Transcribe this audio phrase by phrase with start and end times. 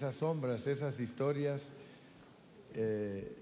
[0.00, 1.72] esas sombras, esas historias
[2.74, 3.36] eh,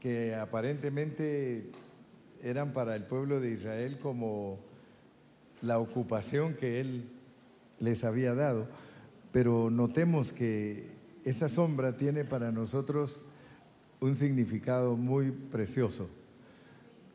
[0.00, 1.70] que aparentemente
[2.42, 4.58] eran para el pueblo de Israel como
[5.62, 7.08] la ocupación que él
[7.78, 8.66] les había dado.
[9.30, 10.88] Pero notemos que
[11.22, 13.24] esa sombra tiene para nosotros
[14.00, 16.08] un significado muy precioso.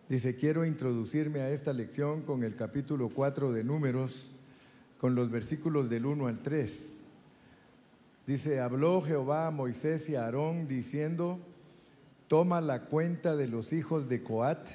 [0.08, 4.32] Dice, quiero introducirme a esta lección con el capítulo 4 de Números,
[4.98, 7.01] con los versículos del 1 al 3.
[8.28, 11.40] Dice, habló Jehová a Moisés y a Aarón diciendo,
[12.28, 14.70] toma la cuenta de los hijos de Coat,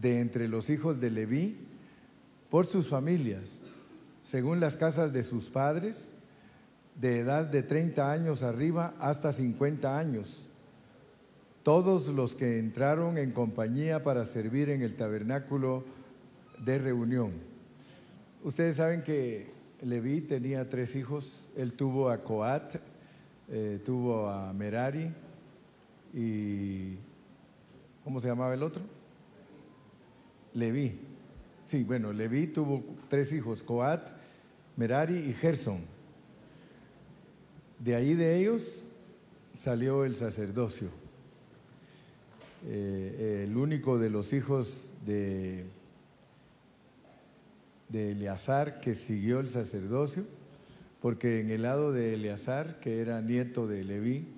[0.00, 1.58] de entre los hijos de Leví,
[2.48, 3.62] por sus familias,
[4.22, 6.12] según las casas de sus padres,
[7.00, 10.50] de edad de 30 años arriba hasta 50 años
[11.62, 15.84] todos los que entraron en compañía para servir en el tabernáculo
[16.64, 17.32] de reunión.
[18.42, 19.52] Ustedes saben que
[19.82, 22.76] Leví tenía tres hijos, él tuvo a Coat,
[23.48, 25.10] eh, tuvo a Merari
[26.12, 26.96] y
[28.04, 28.82] ¿cómo se llamaba el otro?
[30.52, 30.98] Leví.
[31.64, 34.10] Sí, bueno, Leví tuvo tres hijos, Coat,
[34.76, 35.80] Merari y Gerson.
[37.78, 38.86] De ahí de ellos
[39.56, 40.88] salió el sacerdocio.
[42.66, 45.64] Eh, el único de los hijos de,
[47.90, 50.24] de Eleazar que siguió el sacerdocio,
[51.00, 54.28] porque en el lado de Eleazar, que era nieto de Leví,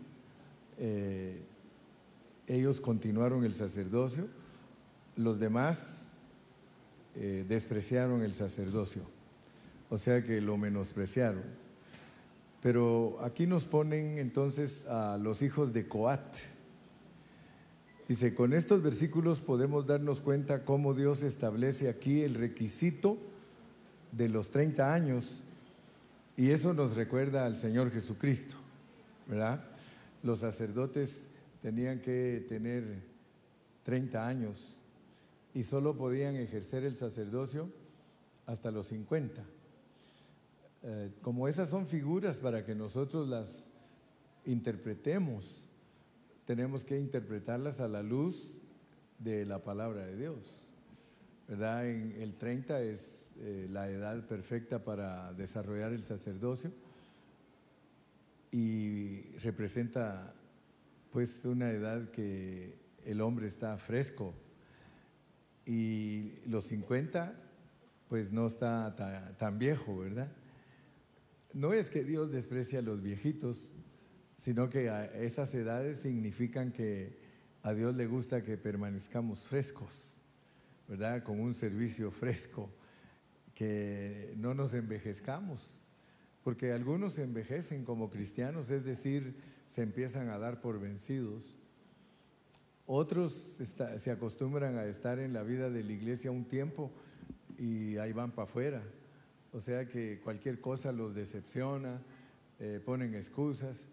[0.79, 1.41] eh,
[2.47, 4.27] ellos continuaron el sacerdocio,
[5.17, 6.13] los demás
[7.15, 9.03] eh, despreciaron el sacerdocio,
[9.91, 11.43] o sea que lo menospreciaron.
[12.63, 16.37] Pero aquí nos ponen entonces a los hijos de Coat,
[18.09, 23.17] Dice, con estos versículos podemos darnos cuenta cómo Dios establece aquí el requisito
[24.13, 25.43] de los 30 años
[26.37, 28.57] y eso nos recuerda al Señor Jesucristo,
[29.27, 29.65] ¿verdad?
[30.23, 31.29] Los sacerdotes
[31.61, 33.03] tenían que tener
[33.83, 34.77] 30 años
[35.55, 37.69] y solo podían ejercer el sacerdocio
[38.47, 39.45] hasta los 50.
[40.85, 43.71] Eh, como esas son figuras para que nosotros las
[44.45, 45.67] interpretemos,
[46.45, 48.57] tenemos que interpretarlas a la luz
[49.19, 50.62] de la palabra de Dios.
[51.53, 56.73] En el 30 es eh, la edad perfecta para desarrollar el sacerdocio
[58.51, 60.33] y representa
[61.11, 64.33] pues una edad que el hombre está fresco.
[65.67, 67.35] Y los 50
[68.09, 68.97] pues no está
[69.37, 70.33] tan viejo, ¿verdad?
[71.53, 73.71] No es que Dios desprecia a los viejitos,
[74.39, 74.91] sino que
[75.21, 77.21] esas edades significan que
[77.63, 80.22] a Dios le gusta que permanezcamos frescos,
[80.93, 81.23] ¿verdad?
[81.23, 82.69] Con un servicio fresco,
[83.55, 85.73] que no nos envejezcamos,
[86.45, 89.35] porque algunos se envejecen como cristianos, es decir,
[89.67, 91.57] se empiezan a dar por vencidos.
[92.85, 96.93] Otros se acostumbran a estar en la vida de la iglesia un tiempo
[97.57, 98.83] y ahí van para afuera.
[99.53, 102.03] O sea que cualquier cosa los decepciona,
[102.59, 103.87] eh, ponen excusas.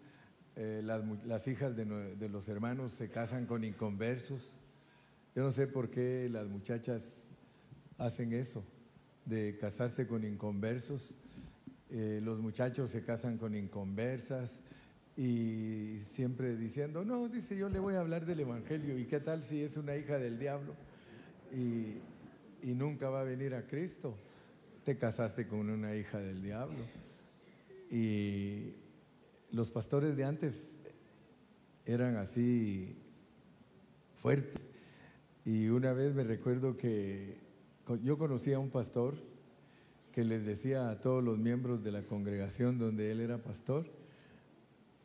[0.54, 4.59] Eh, las, hijas de, los hermanos se casan con inconversos.
[5.34, 7.22] Yo no sé por qué las muchachas
[7.98, 8.64] hacen eso,
[9.24, 11.16] de casarse con inconversos.
[11.88, 14.62] Eh, los muchachos se casan con inconversas
[15.16, 18.98] y siempre diciendo, no, dice, yo le voy a hablar del Evangelio.
[18.98, 20.74] ¿Y qué tal si es una hija del diablo
[21.52, 21.98] y,
[22.68, 24.16] y nunca va a venir a Cristo?
[24.84, 26.78] Te casaste con una hija del diablo.
[27.90, 28.72] Y
[29.52, 30.70] los pastores de antes
[31.84, 32.96] eran así
[34.16, 34.69] fuertes.
[35.44, 37.36] Y una vez me recuerdo que
[38.02, 39.14] yo conocí a un pastor
[40.12, 43.86] que les decía a todos los miembros de la congregación donde él era pastor,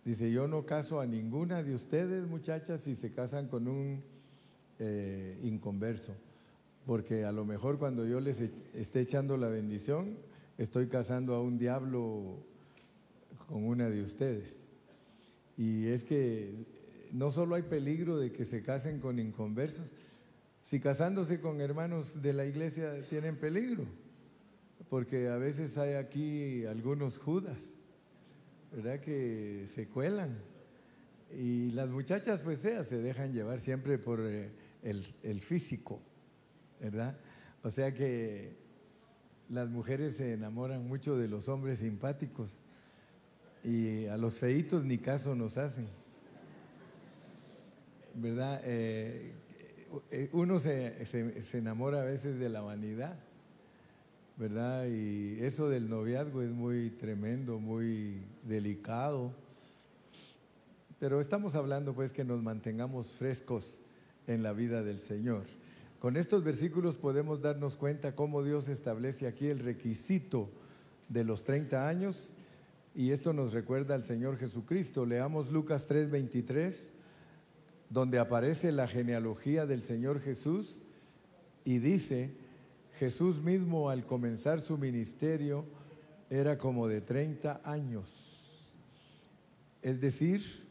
[0.04, 4.02] dice, yo no caso a ninguna de ustedes muchachas si se casan con un
[4.80, 6.14] eh, inconverso,
[6.86, 8.42] porque a lo mejor cuando yo les
[8.74, 10.18] esté echando la bendición,
[10.58, 12.38] estoy casando a un diablo
[13.48, 14.64] con una de ustedes.
[15.58, 16.66] Y es que
[17.14, 19.94] no solo hay peligro de que se casen con inconversos,
[20.66, 23.86] si casándose con hermanos de la iglesia tienen peligro,
[24.90, 27.76] porque a veces hay aquí algunos judas,
[28.72, 29.00] ¿verdad?
[29.00, 30.40] Que se cuelan.
[31.32, 34.50] Y las muchachas, pues sea, se dejan llevar siempre por eh,
[34.82, 36.02] el, el físico,
[36.82, 37.16] ¿verdad?
[37.62, 38.58] O sea que
[39.50, 42.60] las mujeres se enamoran mucho de los hombres simpáticos
[43.64, 45.86] y a los feitos ni caso nos hacen.
[48.16, 48.62] ¿Verdad?
[48.64, 49.45] Eh,
[50.32, 51.06] uno se,
[51.54, 53.18] enamora a veces de la vanidad,
[54.38, 54.88] ¿verdad?
[54.88, 59.32] Y eso del noviazgo es muy tremendo, muy delicado,
[61.00, 63.82] Pero estamos hablando pues que nos mantengamos frescos
[64.28, 65.44] en la vida del Señor.
[66.00, 70.50] Con estos versículos podemos darnos cuenta cómo Dios establece aquí el requisito
[71.10, 72.36] de los 30 años
[72.96, 75.06] y esto nos recuerda al Señor Jesucristo.
[75.06, 76.92] Leamos Lucas 3:23,
[77.90, 80.82] donde aparece la genealogía del Señor Jesús
[81.64, 82.36] y dice,
[83.00, 85.66] Jesús mismo al comenzar su ministerio
[86.30, 88.74] era como de 30 años.
[89.82, 90.66] Es decir,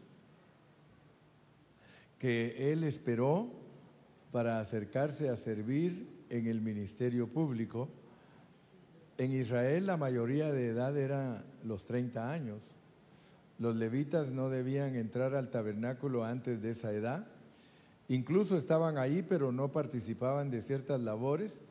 [2.18, 3.50] que él esperó
[4.32, 7.88] para acercarse a servir en el ministerio público.
[9.18, 12.73] En Israel la mayoría de edad era los 30 años.
[13.58, 17.26] Los levitas no debían entrar al tabernáculo antes de esa edad.
[18.08, 21.62] Incluso estaban ahí, pero no participaban de ciertas labores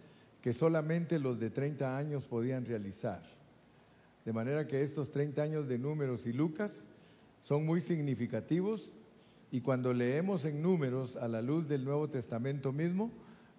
[0.42, 3.24] que solamente los de 30 años podían realizar.
[4.26, 6.86] De manera que estos 30 años de números y Lucas
[7.40, 8.94] son muy significativos
[9.52, 13.12] y cuando leemos en números a la luz del Nuevo Testamento mismo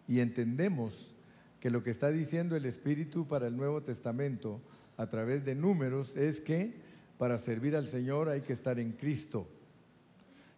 [0.09, 1.15] y entendemos
[1.61, 4.61] que lo que está diciendo el Espíritu para el Nuevo Testamento
[4.97, 6.75] a través de números es que
[7.19, 9.49] para servir al Señor hay que estar en Cristo.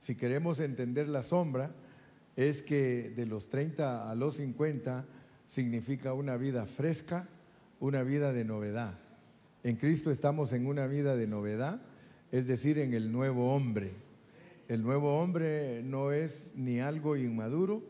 [0.00, 1.74] Si queremos entender la sombra,
[2.36, 5.04] es que de los 30 a los 50
[5.46, 7.28] significa una vida fresca,
[7.80, 8.98] una vida de novedad.
[9.62, 11.80] En Cristo estamos en una vida de novedad,
[12.30, 13.92] es decir, en el nuevo hombre.
[14.68, 17.82] El nuevo hombre no es ni algo inmaduro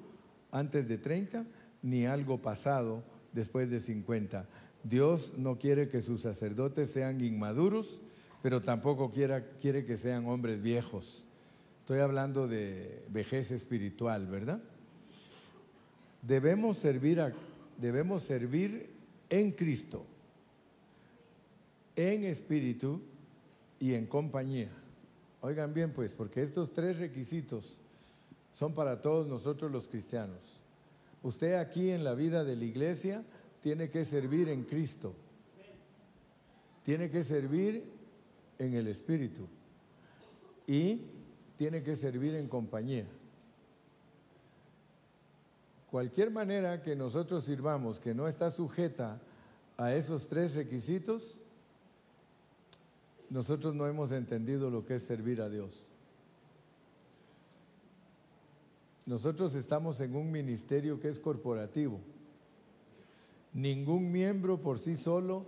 [0.53, 1.45] antes de 30,
[1.83, 3.03] ni algo pasado
[3.33, 4.47] después de 50.
[4.85, 8.01] Dios no quiere que sus sacerdotes sean inmaduros,
[8.47, 11.25] pero tampoco quiere, quiere que sean hombres viejos.
[11.81, 14.63] Estoy hablando de vejez espiritual, ¿verdad?
[16.23, 17.21] Debemos servir,
[17.77, 18.89] debemos servir
[19.31, 20.07] en Cristo,
[21.97, 23.03] en espíritu
[23.81, 24.71] y en compañía.
[25.41, 27.81] Oigan bien, pues, porque estos tres requisitos
[28.53, 30.61] son para todos nosotros los cristianos.
[31.25, 33.25] Usted aquí en la vida de la iglesia
[33.61, 35.17] tiene que servir en Cristo.
[36.85, 37.96] Tiene que servir
[38.59, 39.47] en el Espíritu.
[40.67, 41.03] Y
[41.57, 43.07] tiene que servir en compañía.
[45.91, 49.21] Cualquier manera que nosotros sirvamos que no está sujeta
[49.77, 51.41] a esos tres requisitos,
[53.31, 55.85] nosotros no hemos entendido lo que es servir a Dios.
[59.07, 62.01] Nosotros estamos en un ministerio que es corporativo.
[63.53, 65.47] Ningún miembro por sí solo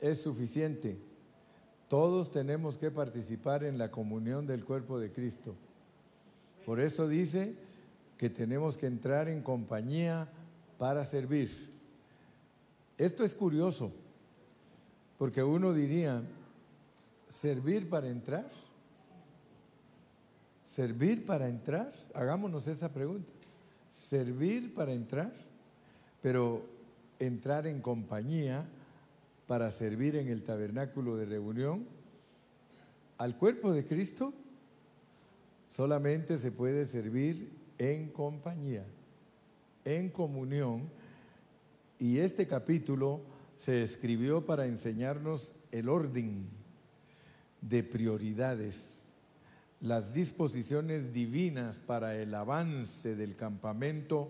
[0.00, 0.98] es suficiente.
[1.94, 5.54] Todos tenemos que participar en la comunión del cuerpo de Cristo.
[6.66, 7.54] Por eso dice
[8.18, 10.28] que tenemos que entrar en compañía
[10.76, 11.70] para servir.
[12.98, 13.92] Esto es curioso,
[15.18, 16.20] porque uno diría,
[17.28, 18.50] servir para entrar?
[20.64, 21.92] ¿Servir para entrar?
[22.12, 23.30] Hagámonos esa pregunta.
[23.88, 25.32] ¿Servir para entrar?
[26.20, 26.64] Pero
[27.20, 28.66] entrar en compañía
[29.46, 31.86] para servir en el tabernáculo de reunión
[33.18, 34.32] al cuerpo de Cristo
[35.68, 38.84] solamente se puede servir en compañía,
[39.84, 40.90] en comunión.
[41.98, 43.20] Y este capítulo
[43.56, 46.48] se escribió para enseñarnos el orden
[47.60, 49.12] de prioridades,
[49.80, 54.28] las disposiciones divinas para el avance del campamento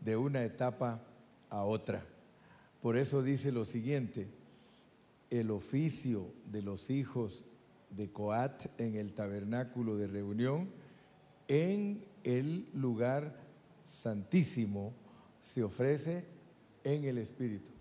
[0.00, 1.02] de una etapa
[1.50, 2.04] a otra.
[2.80, 4.28] Por eso dice lo siguiente,
[5.40, 7.44] el oficio de los hijos
[7.90, 10.70] de Coat en el tabernáculo de reunión,
[11.48, 13.40] en el lugar
[13.84, 14.94] santísimo,
[15.40, 16.24] se ofrece
[16.84, 17.72] en el Espíritu.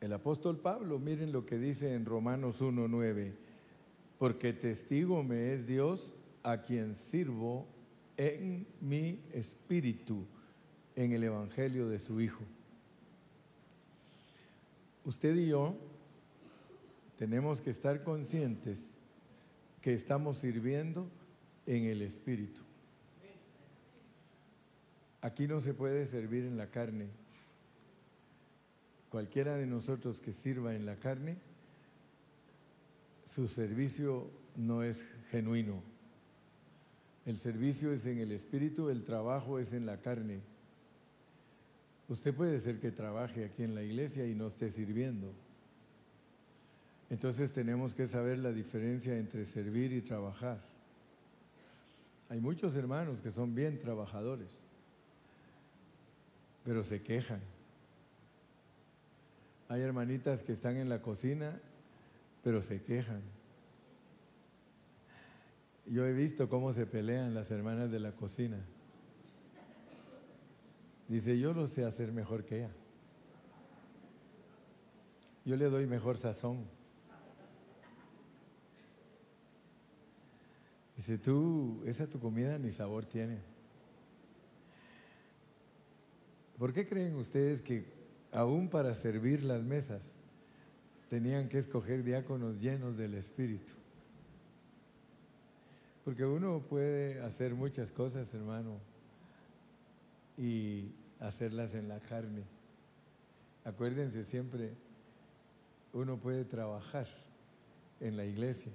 [0.00, 3.32] El apóstol Pablo, miren lo que dice en Romanos 1.9,
[4.18, 7.66] porque testigo me es Dios a quien sirvo
[8.16, 10.24] en mi espíritu
[10.96, 12.44] en el Evangelio de su Hijo.
[15.04, 15.76] Usted y yo
[17.18, 18.90] tenemos que estar conscientes
[19.80, 21.08] que estamos sirviendo
[21.66, 22.62] en el Espíritu.
[25.20, 27.08] Aquí no se puede servir en la carne.
[29.10, 31.36] Cualquiera de nosotros que sirva en la carne
[33.34, 35.82] su servicio no es genuino.
[37.26, 40.40] El servicio es en el espíritu, el trabajo es en la carne.
[42.08, 45.32] Usted puede ser que trabaje aquí en la iglesia y no esté sirviendo.
[47.10, 50.60] Entonces tenemos que saber la diferencia entre servir y trabajar.
[52.28, 54.64] Hay muchos hermanos que son bien trabajadores,
[56.64, 57.40] pero se quejan.
[59.68, 61.60] Hay hermanitas que están en la cocina
[62.44, 63.22] pero se quejan.
[65.86, 68.58] Yo he visto cómo se pelean las hermanas de la cocina.
[71.08, 72.70] Dice, yo lo sé hacer mejor que ella.
[75.46, 76.64] Yo le doy mejor sazón.
[81.06, 83.36] Dice, tú, esa tu comida ni sabor tiene.
[86.58, 87.84] ¿Por qué creen ustedes que
[88.32, 90.12] aún para servir las mesas
[91.10, 93.74] tenían que escoger diáconos llenos del Espíritu?
[96.06, 98.78] Porque uno puede hacer muchas cosas, hermano,
[100.38, 100.88] y
[101.20, 102.44] hacerlas en la carne.
[103.62, 104.72] Acuérdense siempre,
[105.92, 107.08] uno puede trabajar
[108.00, 108.72] en la iglesia,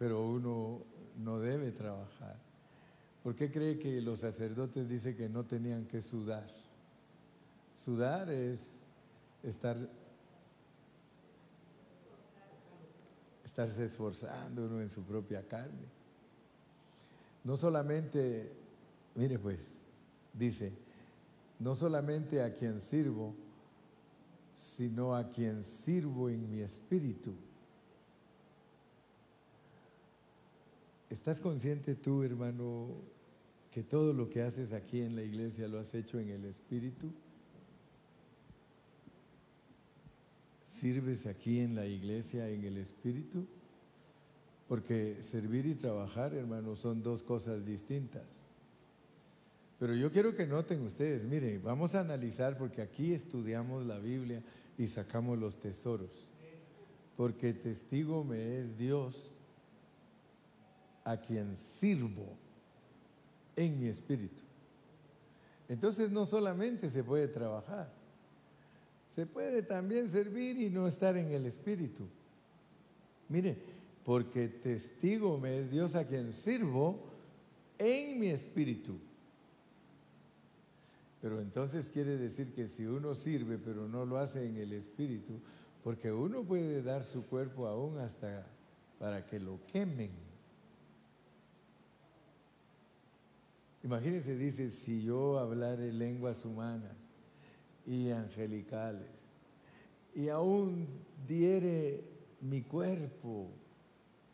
[0.00, 0.80] pero uno
[1.18, 2.34] no debe trabajar.
[3.22, 6.50] ¿Por qué cree que los sacerdotes dicen que no tenían que sudar?
[7.74, 8.80] Sudar es
[9.42, 9.76] estar
[13.44, 15.86] estarse esforzando uno en su propia carne.
[17.44, 18.50] No solamente,
[19.14, 19.70] mire pues,
[20.32, 20.72] dice,
[21.58, 23.34] no solamente a quien sirvo,
[24.54, 27.34] sino a quien sirvo en mi espíritu.
[31.10, 32.86] ¿Estás consciente tú, hermano,
[33.72, 37.10] que todo lo que haces aquí en la iglesia lo has hecho en el Espíritu?
[40.64, 43.44] ¿Sirves aquí en la iglesia en el Espíritu?
[44.68, 48.22] Porque servir y trabajar, hermano, son dos cosas distintas.
[49.80, 54.44] Pero yo quiero que noten ustedes, mire, vamos a analizar porque aquí estudiamos la Biblia
[54.78, 56.30] y sacamos los tesoros.
[57.16, 59.39] Porque testigo me es Dios
[61.04, 62.36] a quien sirvo
[63.56, 64.42] en mi espíritu.
[65.68, 67.92] Entonces no solamente se puede trabajar,
[69.08, 72.06] se puede también servir y no estar en el espíritu.
[73.28, 73.56] Mire,
[74.04, 77.00] porque testigo me es Dios a quien sirvo
[77.78, 78.98] en mi espíritu.
[81.20, 85.34] Pero entonces quiere decir que si uno sirve pero no lo hace en el espíritu,
[85.84, 88.46] porque uno puede dar su cuerpo aún hasta
[88.98, 90.10] para que lo quemen.
[93.82, 96.96] Imagínense, dice, si yo hablare lenguas humanas
[97.86, 99.08] y angelicales
[100.14, 100.86] y aún
[101.26, 102.04] diere
[102.40, 103.48] mi cuerpo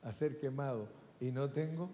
[0.03, 0.89] a ser quemado
[1.21, 1.91] y no tengo.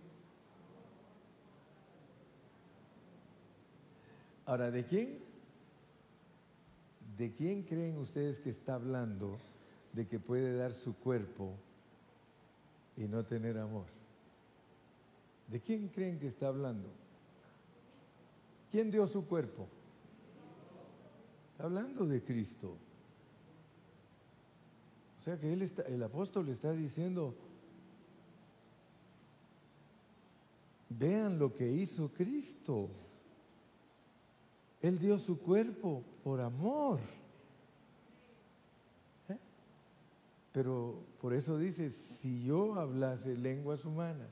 [4.47, 5.19] Ahora, ¿de quién?
[7.17, 9.39] ¿De quién creen ustedes que está hablando
[9.93, 11.55] de que puede dar su cuerpo
[12.97, 13.87] y no tener amor?
[15.49, 17.02] ¿De quién creen que está hablando?
[18.73, 19.69] ¿Quién dio su cuerpo?
[21.53, 22.79] Está hablando de Cristo.
[25.19, 27.35] O sea que él está, el apóstol está diciendo,
[30.89, 32.89] vean lo que hizo Cristo.
[34.81, 36.99] Él dio su cuerpo por amor.
[39.29, 39.37] ¿Eh?
[40.51, 44.31] Pero por eso dice, si yo hablase lenguas humanas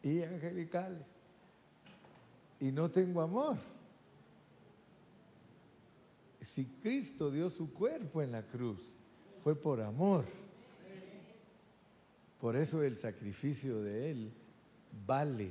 [0.00, 1.13] y angelicales,
[2.60, 3.56] y no tengo amor.
[6.40, 8.94] Si Cristo dio su cuerpo en la cruz,
[9.42, 10.24] fue por amor.
[12.40, 14.32] Por eso el sacrificio de Él
[15.06, 15.50] vale,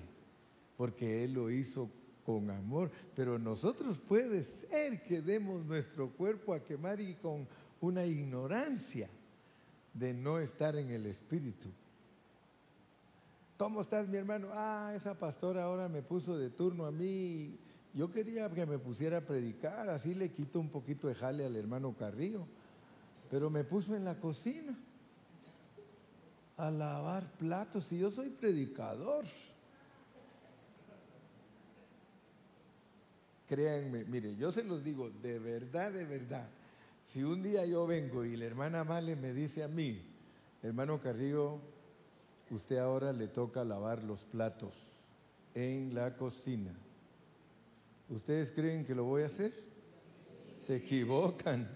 [0.77, 1.89] porque Él lo hizo
[2.23, 2.91] con amor.
[3.15, 7.47] Pero nosotros puede ser que demos nuestro cuerpo a quemar y con
[7.81, 9.09] una ignorancia
[9.93, 11.69] de no estar en el Espíritu.
[13.57, 14.49] ¿Cómo estás, mi hermano?
[14.51, 17.57] Ah, esa pastora ahora me puso de turno a mí.
[17.93, 21.55] Yo quería que me pusiera a predicar, así le quito un poquito de jale al
[21.55, 22.47] hermano Carrillo.
[23.29, 24.75] Pero me puso en la cocina
[26.57, 29.25] a lavar platos y yo soy predicador.
[33.47, 36.47] Créanme, mire, yo se los digo de verdad, de verdad.
[37.05, 40.01] Si un día yo vengo y la hermana Male me dice a mí,
[40.63, 41.59] hermano Carrillo,
[42.53, 44.73] usted ahora le toca lavar los platos
[45.55, 46.71] en la cocina.
[48.09, 49.51] ¿Ustedes creen que lo voy a hacer?
[50.59, 51.67] Se equivocan.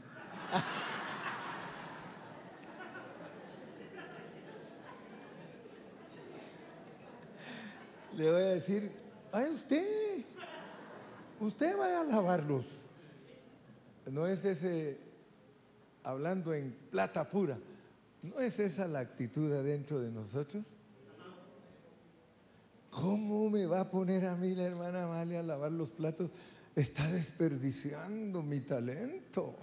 [8.16, 8.92] le voy a decir,
[9.32, 10.24] ay usted,
[11.40, 12.66] usted vaya a lavarlos.
[14.06, 15.00] No es ese,
[16.04, 17.58] hablando en plata pura,
[18.30, 20.66] ¿No es esa la actitud adentro de nosotros?
[22.90, 26.32] ¿Cómo me va a poner a mí la hermana Amalia a lavar los platos?
[26.76, 29.56] Está desperdiciando mi talento.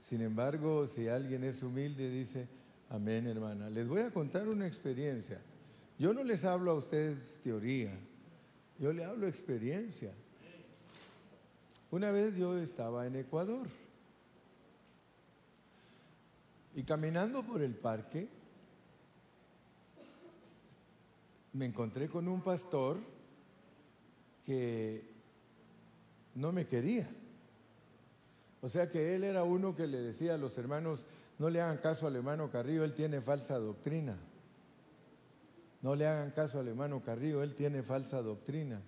[0.00, 2.48] Sin embargo, si alguien es humilde, dice,
[2.88, 3.68] Amén, hermana.
[3.68, 5.40] Les voy a contar una experiencia.
[5.98, 7.92] Yo no les hablo a ustedes teoría,
[8.78, 10.12] yo le hablo experiencia.
[11.90, 13.66] Una vez yo estaba en Ecuador
[16.76, 18.28] y caminando por el parque
[21.54, 22.98] me encontré con un pastor
[24.44, 25.02] que
[26.34, 27.08] no me quería.
[28.60, 31.06] O sea que él era uno que le decía a los hermanos,
[31.38, 34.18] no le hagan caso al hermano Carrillo, él tiene falsa doctrina.
[35.80, 38.82] No le hagan caso al hermano Carrillo, él tiene falsa doctrina.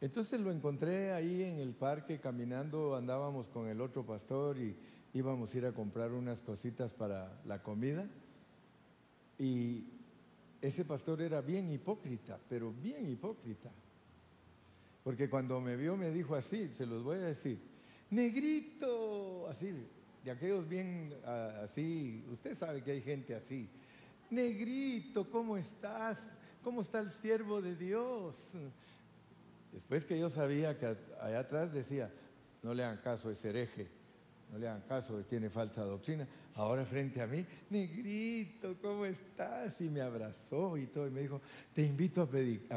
[0.00, 4.74] Entonces lo encontré ahí en el parque caminando, andábamos con el otro pastor y
[5.14, 8.08] íbamos a ir a comprar unas cositas para la comida.
[9.38, 9.84] Y
[10.60, 13.70] ese pastor era bien hipócrita, pero bien hipócrita.
[15.04, 17.58] Porque cuando me vio me dijo así, se los voy a decir,
[18.10, 19.72] negrito, así,
[20.24, 23.68] de aquellos bien ah, así, usted sabe que hay gente así,
[24.30, 26.26] negrito, ¿cómo estás?
[26.62, 28.52] ¿Cómo está el siervo de Dios?
[29.72, 32.12] Después que yo sabía que allá atrás decía,
[32.62, 33.88] no le hagan caso, es hereje,
[34.50, 36.26] no le hagan caso, tiene falsa doctrina.
[36.54, 39.80] Ahora frente a mí, negrito, ¿cómo estás?
[39.80, 41.40] Y me abrazó y todo, y me dijo,
[41.72, 42.28] te invito a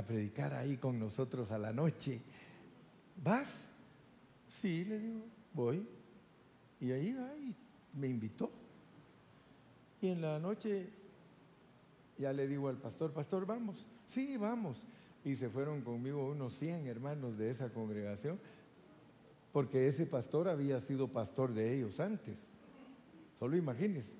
[0.03, 2.21] predicar ahí con nosotros a la noche.
[3.23, 3.69] ¿Vas?
[4.47, 5.21] Sí, le digo,
[5.53, 5.87] voy.
[6.79, 7.55] Y ahí va y
[7.97, 8.51] me invitó.
[10.01, 10.89] Y en la noche
[12.17, 13.87] ya le digo al pastor, pastor, vamos.
[14.05, 14.83] Sí, vamos.
[15.23, 18.39] Y se fueron conmigo unos 100 hermanos de esa congregación,
[19.51, 22.57] porque ese pastor había sido pastor de ellos antes.
[23.37, 24.15] Solo imagínense.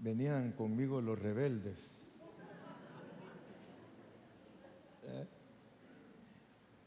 [0.00, 1.94] Venían conmigo los rebeldes.
[5.04, 5.26] ¿Eh?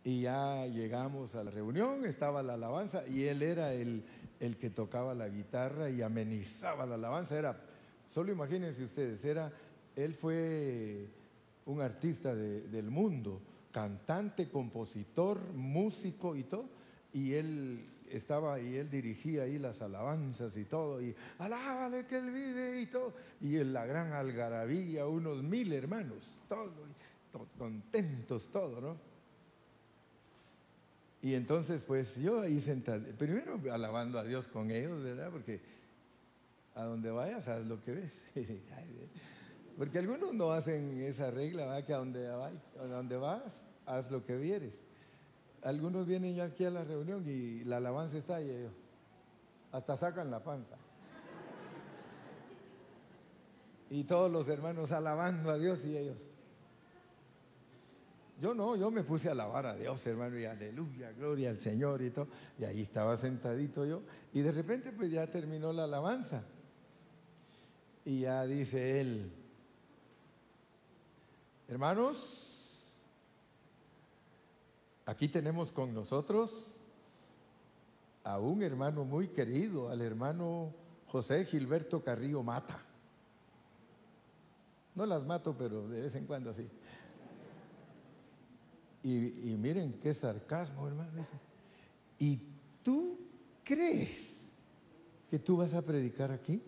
[0.03, 4.03] Y ya llegamos a la reunión, estaba la alabanza y él era el,
[4.39, 7.37] el que tocaba la guitarra y amenizaba la alabanza.
[7.37, 7.61] Era,
[8.07, 9.51] solo imagínense ustedes, era,
[9.95, 11.07] él fue
[11.65, 16.78] un artista del mundo, cantante, compositor, músico y todo,
[17.13, 22.31] y él estaba y él dirigía ahí las alabanzas y todo, y alábale que él
[22.31, 26.71] vive y todo, y en la gran algarabía, unos mil hermanos, todo,
[27.57, 29.09] contentos, todo, ¿no?
[31.21, 35.29] Y entonces, pues yo ahí sentado, primero alabando a Dios con ellos, ¿verdad?
[35.31, 35.59] Porque
[36.75, 38.11] a donde vayas, haz lo que ves.
[39.77, 41.85] Porque algunos no hacen esa regla, ¿verdad?
[41.85, 44.83] que a donde, a donde vas, haz lo que vieres.
[45.63, 48.73] Algunos vienen ya aquí a la reunión y la alabanza está ahí ellos.
[49.71, 50.77] Hasta sacan la panza.
[53.89, 56.17] Y todos los hermanos alabando a Dios y ellos.
[58.39, 62.01] Yo no, yo me puse a alabar a Dios, hermano, y aleluya, gloria al Señor
[62.01, 62.27] y todo.
[62.57, 64.01] Y ahí estaba sentadito yo.
[64.31, 66.43] Y de repente pues ya terminó la alabanza.
[68.05, 69.31] Y ya dice él,
[71.67, 72.48] hermanos,
[75.09, 76.75] aquí tenemos con nosotros
[78.23, 80.71] a un hermano muy querido, al hermano
[81.07, 82.79] José Gilberto Carrillo Mata.
[84.93, 86.69] No las mato, pero de vez en cuando sí.
[89.01, 91.25] Y, miren qué sarcasmo, hermano.
[92.19, 92.39] ¿Y
[92.83, 93.17] tú
[93.63, 94.43] crees
[95.31, 96.61] que tú vas a predicar aquí?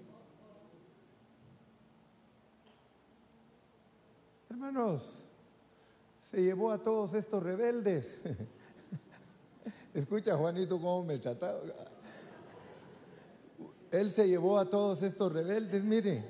[4.50, 5.21] Hermanos,
[6.32, 8.22] se llevó a todos estos rebeldes.
[9.94, 11.60] Escucha, Juanito, cómo me trataba.
[13.92, 16.24] Él se llevó a todos estos rebeldes, mire.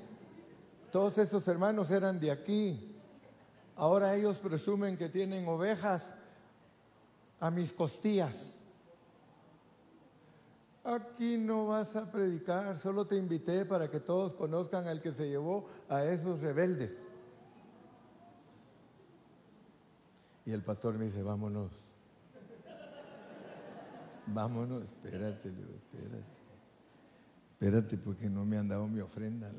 [0.90, 2.96] Todos esos hermanos eran de aquí.
[3.76, 6.16] Ahora ellos presumen que tienen ovejas
[7.38, 8.58] a mis costillas.
[10.82, 15.28] Aquí no vas a predicar, solo te invité para que todos conozcan al que se
[15.28, 17.04] llevó a esos rebeldes.
[20.44, 21.70] Y el pastor me dice, vámonos.
[24.26, 26.42] Vámonos, espérate, espérate.
[27.52, 29.50] Espérate porque no me han dado mi ofrenda.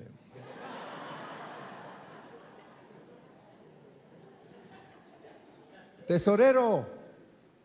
[6.06, 6.86] Tesorero,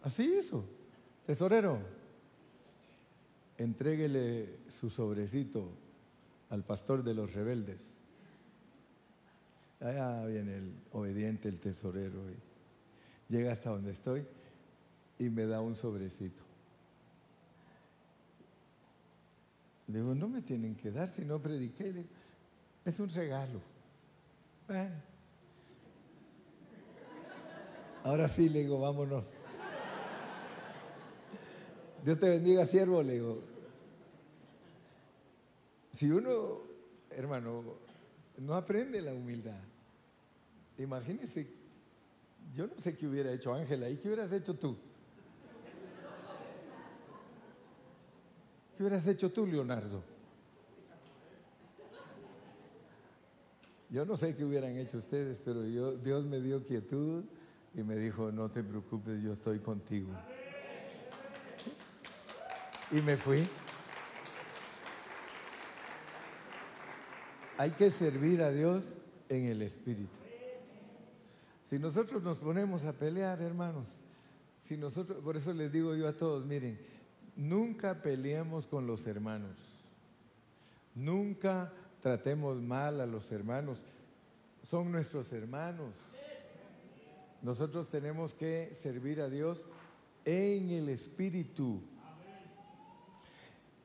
[0.03, 0.65] así hizo,
[1.27, 1.81] tesorero,
[3.57, 5.73] entréguele su sobrecito
[6.51, 7.99] al pastor de los rebeldes.
[9.81, 12.23] Allá viene el obediente, el tesorero
[13.29, 14.27] llega hasta donde estoy
[15.19, 16.43] y me da un sobrecito.
[19.89, 22.05] Le digo, no me tienen que dar si no prediqué.
[22.85, 23.61] es un regalo.
[24.67, 24.95] Bueno.
[28.05, 29.27] Ahora sí, le digo, vámonos.
[32.05, 33.43] Dios te bendiga, siervo, le digo.
[35.93, 36.69] Si uno
[37.19, 37.65] hermano,
[38.39, 39.61] no aprende la humildad.
[40.79, 41.49] Imagínese,
[42.55, 44.77] yo no sé qué hubiera hecho Ángela, ¿y qué hubieras hecho tú?
[48.77, 50.03] ¿Qué hubieras hecho tú, Leonardo?
[53.91, 57.25] Yo no sé qué hubieran hecho ustedes, pero Dios me dio quietud
[57.75, 60.11] y me dijo, no te preocupes, yo estoy contigo.
[62.91, 63.49] Y me fui.
[67.57, 68.85] Hay que servir a Dios
[69.29, 70.28] en el Espíritu.
[71.69, 73.99] Si nosotros nos ponemos a pelear, hermanos,
[74.59, 76.81] si nosotros, por eso les digo yo a todos, miren,
[77.37, 79.55] nunca peleemos con los hermanos.
[80.95, 83.81] Nunca tratemos mal a los hermanos.
[84.63, 85.93] Son nuestros hermanos.
[87.43, 89.67] Nosotros tenemos que servir a Dios
[90.25, 91.83] en el Espíritu.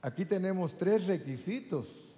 [0.02, 2.14] Aquí tenemos tres requisitos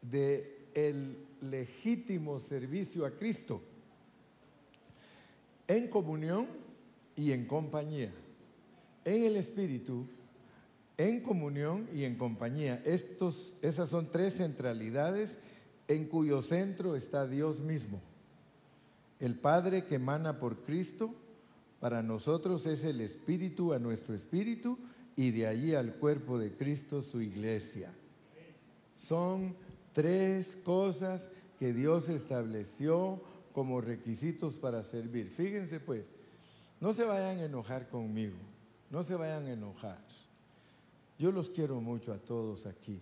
[0.00, 3.62] de el legítimo servicio a Cristo.
[5.72, 6.48] En comunión
[7.16, 8.12] y en compañía.
[9.06, 10.06] En el Espíritu,
[10.98, 12.82] en comunión y en compañía.
[12.84, 15.38] Esas son tres centralidades
[15.88, 18.02] en cuyo centro está Dios mismo.
[19.18, 21.14] El Padre que emana por Cristo,
[21.80, 24.78] para nosotros es el Espíritu a nuestro Espíritu
[25.16, 27.94] y de allí al cuerpo de Cristo, su iglesia.
[28.94, 29.56] Son
[29.94, 35.30] tres cosas que Dios estableció como requisitos para servir.
[35.30, 36.04] Fíjense pues,
[36.80, 38.36] no se vayan a enojar conmigo,
[38.90, 39.98] no se vayan a enojar.
[41.18, 43.00] Yo los quiero mucho a todos aquí.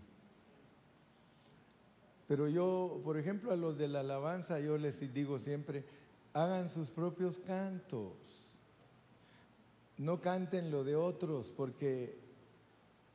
[2.29, 5.85] Pero yo, por ejemplo, a los de la alabanza, yo les digo siempre,
[6.33, 8.13] hagan sus propios cantos.
[9.97, 12.19] No canten lo de otros porque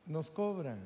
[0.06, 0.80] nos cobran.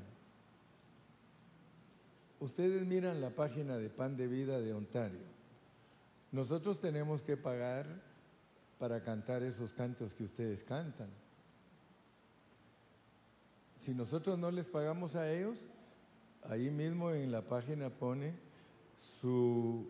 [2.39, 5.28] Ustedes miran la página de Pan de Vida de Ontario.
[6.31, 7.87] Nosotros tenemos que pagar
[8.77, 11.09] para cantar esos cantos que ustedes cantan.
[13.77, 15.59] Si nosotros no les pagamos a ellos,
[16.43, 18.33] ahí mismo en la página pone
[19.19, 19.87] su,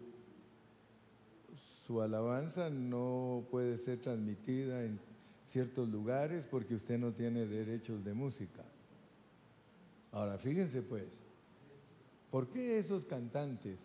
[1.85, 4.99] su alabanza no puede ser transmitida en
[5.45, 8.63] ciertos lugares porque usted no tiene derechos de música.
[10.11, 11.07] Ahora, fíjense pues,
[12.31, 13.79] ¿por qué esos cantantes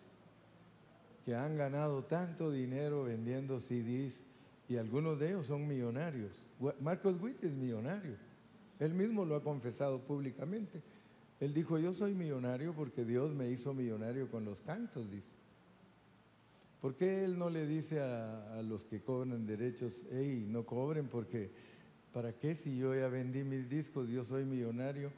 [1.25, 4.23] que han ganado tanto dinero vendiendo CDs
[4.69, 6.31] y algunos de ellos son millonarios?
[6.79, 8.15] Marcos Witt es millonario.
[8.79, 10.81] Él mismo lo ha confesado públicamente.
[11.39, 15.29] Él dijo, yo soy millonario porque Dios me hizo millonario con los cantos, dice.
[16.81, 21.49] ¿Por qué Él no le dice a, los que cobran derechos, hey, no cobren porque,
[22.13, 25.11] ¿para qué si yo ya vendí mis discos, yo soy millonario?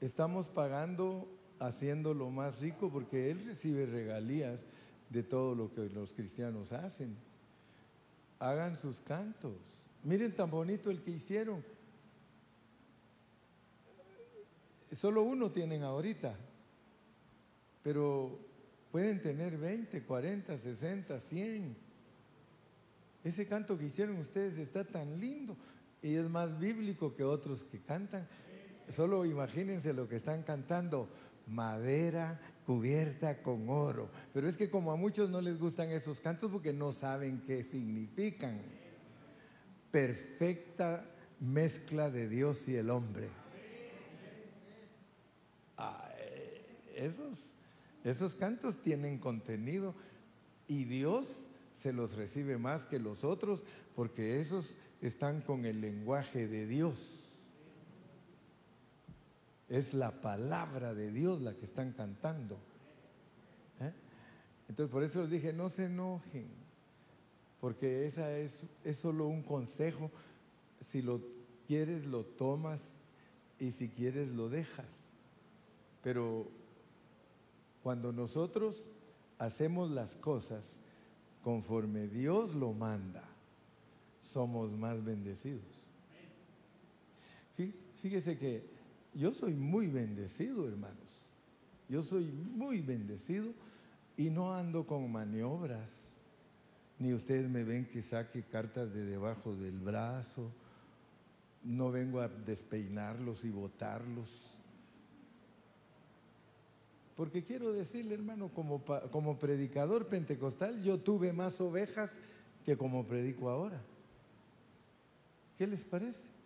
[0.00, 1.26] Estamos pagando
[1.58, 4.66] haciéndolo más rico porque Él recibe regalías
[5.10, 7.14] de todo lo que los cristianos hacen.
[8.38, 9.52] Hagan sus cantos.
[10.02, 11.62] Miren tan bonito el que hicieron
[14.96, 16.34] solo uno tienen ahorita,
[17.82, 18.38] pero
[18.90, 21.76] pueden tener 20, 40, 60, 100.
[23.22, 25.56] Ese canto que hicieron ustedes está tan lindo
[26.02, 28.26] y es más bíblico que otros que cantan.
[28.88, 31.08] Solo imagínense lo que están cantando,
[31.46, 34.10] madera cubierta con oro.
[34.32, 37.64] Pero es que como a muchos no les gustan esos cantos porque no saben qué
[37.64, 38.60] significan.
[39.90, 41.04] Perfecta
[41.40, 43.28] mezcla de Dios y el hombre.
[46.96, 47.54] esos,
[48.04, 49.94] esos cantos tienen contenido
[50.68, 56.46] y Dios se los recibe más que los otros porque esos están con el lenguaje
[56.46, 57.29] de Dios.
[59.70, 62.56] Es la palabra de Dios la que están cantando.
[63.80, 63.92] ¿eh?
[64.68, 66.48] Entonces por eso les dije, no se enojen,
[67.60, 70.10] porque esa es, es solo un consejo.
[70.80, 71.22] Si lo
[71.66, 72.96] quieres, lo tomas
[73.58, 75.10] y si quieres, lo dejas.
[76.02, 76.48] Pero
[77.82, 78.88] cuando nosotros
[79.38, 80.80] hacemos las cosas
[81.42, 83.24] conforme Dios lo manda,
[84.18, 85.62] somos más bendecidos.
[88.02, 88.64] Fíjese que
[89.14, 91.28] yo soy muy bendecido, hermanos.
[91.88, 93.52] Yo soy muy bendecido
[94.16, 96.14] y no ando con maniobras.
[96.98, 100.52] Ni ustedes me ven que saque cartas de debajo del brazo.
[101.64, 104.56] No vengo a despeinarlos y botarlos.
[107.16, 112.20] Porque quiero decirle, hermano, como, como predicador pentecostal, yo tuve más ovejas
[112.64, 113.82] que como predico ahora.
[115.58, 116.39] ¿Qué les parece?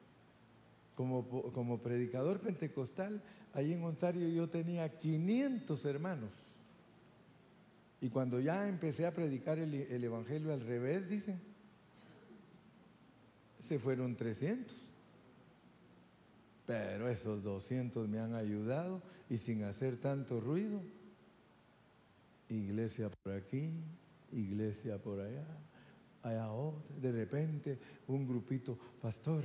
[0.94, 6.30] Como, como predicador pentecostal, ahí en Ontario yo tenía 500 hermanos.
[8.00, 11.40] Y cuando ya empecé a predicar el, el Evangelio al revés, dicen,
[13.58, 14.76] se fueron 300.
[16.66, 20.82] Pero esos 200 me han ayudado y sin hacer tanto ruido,
[22.48, 23.70] iglesia por aquí,
[24.32, 25.46] iglesia por allá,
[26.22, 26.96] allá otra.
[27.00, 29.44] De repente un grupito, pastor,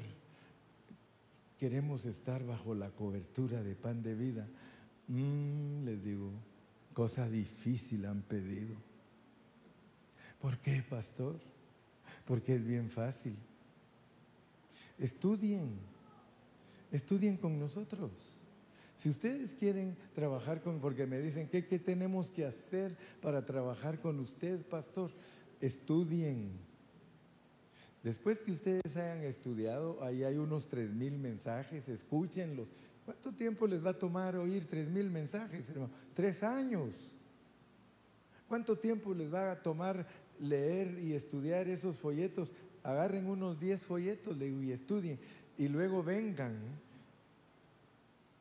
[1.60, 4.48] queremos estar bajo la cobertura de pan de vida.
[5.08, 6.32] Mm, les digo,
[6.94, 8.76] cosa difícil han pedido.
[10.42, 11.36] ¿Por qué, pastor?
[12.26, 13.36] Porque es bien fácil.
[14.98, 15.70] Estudien,
[16.92, 18.12] estudien con nosotros.
[18.96, 24.00] Si ustedes quieren trabajar con, porque me dicen, ¿qué, qué tenemos que hacer para trabajar
[24.00, 25.12] con usted, pastor?
[25.62, 26.69] Estudien.
[28.04, 32.68] Después que ustedes hayan estudiado, ahí hay unos tres mil mensajes, escúchenlos.
[33.06, 35.92] ¿Cuánto tiempo les va a tomar oír tres mil mensajes, hermano?
[36.14, 36.94] Tres años.
[38.48, 40.08] ¿Cuánto tiempo les va a tomar
[40.40, 42.52] leer y estudiar esos folletos?
[42.84, 45.20] Agarren unos diez folletos y estudien.
[45.58, 46.58] Y luego vengan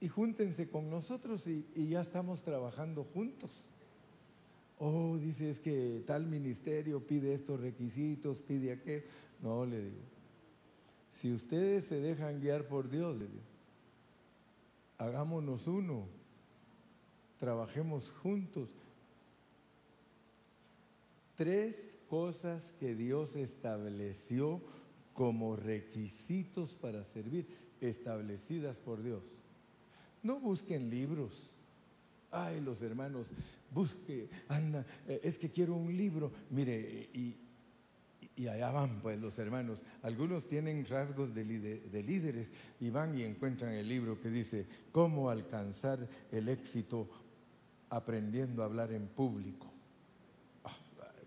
[0.01, 3.51] y júntense con nosotros y, ya estamos trabajando juntos.
[4.79, 9.03] Oh, dice, es que tal ministerio pide estos requisitos, pide aquello.
[9.41, 10.03] No, le digo.
[11.11, 13.43] Si ustedes se dejan guiar por Dios, le digo,
[14.99, 16.07] hagámonos uno,
[17.39, 18.69] trabajemos juntos.
[21.37, 24.61] Tres cosas que Dios estableció
[25.15, 27.47] como requisitos para servir,
[27.81, 29.23] establecidas por Dios.
[30.23, 31.55] No busquen libros.
[32.31, 33.29] Ay, los hermanos,
[33.73, 36.33] busque, anda, eh, es que quiero un libro.
[36.51, 37.37] Mire, y,
[38.47, 39.83] allá van pues los hermanos.
[40.03, 45.29] Algunos tienen rasgos de, de, líderes y van y encuentran el libro que dice, ¿cómo
[45.29, 47.09] alcanzar el éxito
[47.91, 49.67] aprendiendo a hablar en público?
[50.63, 50.77] Ah,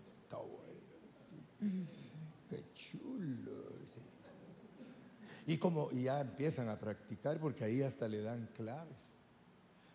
[0.06, 1.86] está bueno.
[2.48, 3.72] Qué chulo.
[5.46, 9.11] Y como ya empiezan a practicar porque ahí hasta le dan claves.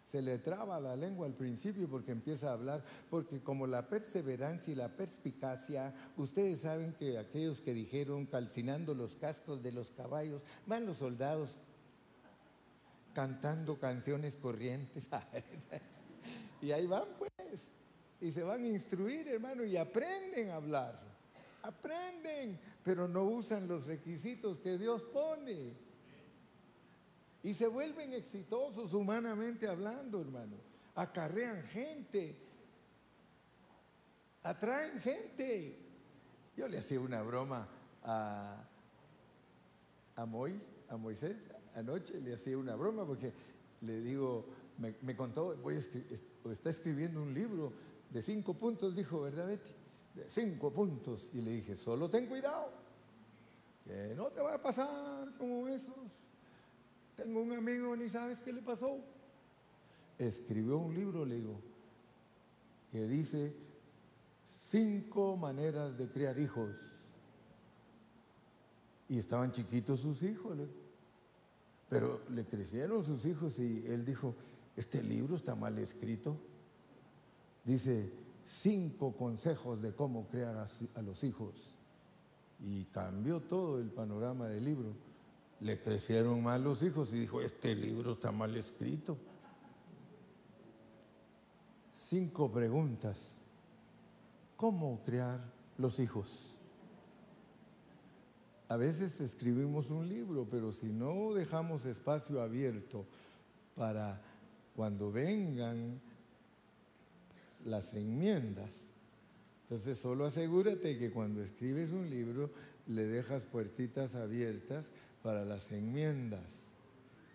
[0.08, 4.72] Se le traba la lengua al principio porque empieza a hablar, porque como la perseverancia
[4.72, 10.42] y la perspicacia, ustedes saben que aquellos que dijeron calcinando los cascos de los caballos,
[10.66, 11.58] van los soldados
[13.14, 15.08] cantando canciones corrientes.
[16.62, 17.70] y ahí van pues,
[18.22, 21.08] y se van a instruir, hermano, y aprenden a hablar
[21.68, 25.74] aprenden, pero no usan los requisitos que Dios pone.
[27.48, 30.58] Y se vuelven exitosos humanamente hablando, hermano.
[30.96, 32.36] Acarrean gente,
[34.44, 35.80] atraen gente.
[36.58, 37.66] Yo le hacía una broma
[38.04, 38.68] a,
[40.18, 41.38] a, Moy, a Moisés,
[41.74, 43.32] anoche le hacía una broma porque
[43.80, 45.78] le digo, me, contó, voy
[46.52, 47.72] está escribiendo un libro
[48.10, 49.72] de cinco puntos, dijo, ¿verdad, Betty?
[50.28, 51.30] cinco puntos.
[51.34, 52.74] Y le dije, solo ten cuidado,
[53.86, 56.28] que no te va a pasar como esos.
[57.18, 59.00] Tengo un amigo, ni sabes qué le pasó.
[60.18, 61.60] Escribió un libro, le digo,
[62.92, 63.54] que dice
[64.46, 66.76] cinco maneras de criar hijos.
[69.10, 70.58] Y estaban chiquitos sus hijos,
[71.90, 74.36] pero le crecieron sus hijos y él dijo,
[74.76, 76.38] este libro está mal escrito.
[77.64, 78.12] Dice,
[78.46, 81.76] cinco consejos de cómo crear a, los hijos.
[82.60, 84.94] Y cambió todo el panorama del libro.
[85.60, 89.18] Le crecieron mal los hijos y dijo, este libro está mal escrito.
[91.94, 93.34] Cinco preguntas.
[94.56, 95.40] ¿Cómo crear
[95.78, 96.52] los hijos?
[98.70, 103.06] A veces escribimos un libro, pero si no dejamos espacio abierto
[103.76, 104.22] para
[104.76, 106.00] cuando vengan
[107.66, 108.70] las enmiendas.
[109.64, 112.52] Entonces solo asegúrate que cuando escribes un libro
[112.88, 114.90] le dejas puertitas abiertas
[115.28, 116.40] para las enmiendas,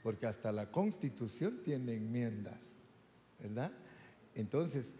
[0.02, 2.74] porque hasta la constitución tiene enmiendas,
[3.38, 3.70] ¿verdad?
[4.34, 4.94] Entonces,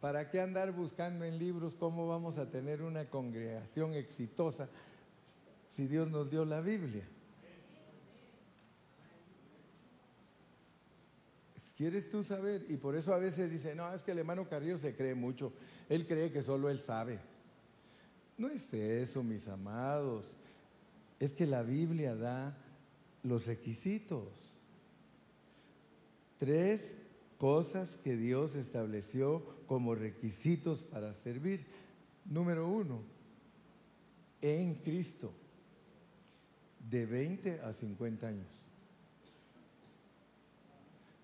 [0.00, 4.70] ¿para qué andar buscando en libros cómo vamos a tener una congregación exitosa
[5.68, 7.04] si Dios nos dio la Biblia?
[11.76, 12.64] ¿Quieres tú saber?
[12.70, 15.52] Y por eso a veces dice, no, es que el hermano Carrillo se cree mucho.
[15.90, 17.20] Él cree que solo él sabe.
[18.38, 20.39] No es eso, mis amados.
[21.20, 22.56] Es que la Biblia da
[23.22, 24.26] los requisitos.
[26.38, 26.96] Tres
[27.38, 31.66] cosas que Dios estableció como requisitos para servir.
[32.24, 33.02] Número uno,
[34.40, 35.32] en Cristo,
[36.88, 38.48] de 20 a 50 años.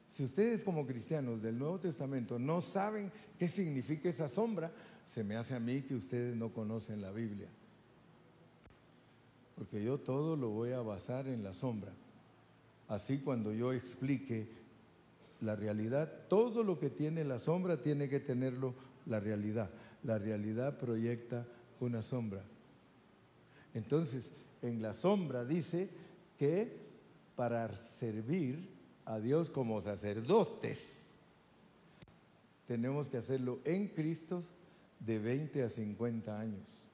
[0.08, 4.72] Si ustedes como cristianos del Nuevo Testamento no saben qué significa esa sombra,
[5.04, 7.48] se me hace a mí que ustedes no conocen la Biblia.
[9.56, 11.92] Porque yo todo lo voy a basar en la sombra.
[12.88, 14.48] Así cuando yo explique
[15.40, 18.74] la realidad, todo lo que tiene la sombra tiene que tenerlo
[19.06, 19.70] la realidad.
[20.04, 21.46] La realidad proyecta
[21.80, 22.42] una sombra.
[23.74, 25.88] Entonces, en la sombra dice
[26.38, 26.86] que
[27.34, 28.68] para servir
[29.04, 31.16] a Dios como sacerdotes,
[32.66, 34.42] tenemos que hacerlo en Cristo
[35.00, 36.85] de 20 a 50 años.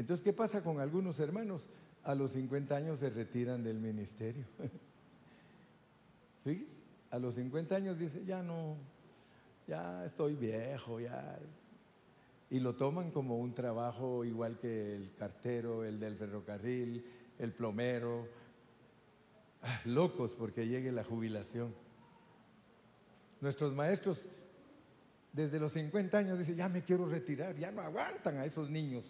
[0.00, 1.68] Entonces, ¿qué pasa con algunos hermanos?
[2.04, 4.44] A los 50 años se retiran del ministerio.
[6.44, 6.78] Fíjese,
[7.10, 8.76] a los 50 años dice, ya no,
[9.68, 11.38] ya estoy viejo, ya.
[12.48, 17.04] Y lo toman como un trabajo igual que el cartero, el del ferrocarril,
[17.38, 18.26] el plomero,
[19.62, 21.74] Ah, locos porque llegue la jubilación.
[23.40, 24.28] Nuestros maestros
[25.32, 29.04] desde los 50 años dicen, ya me quiero retirar, ya no aguantan a esos niños.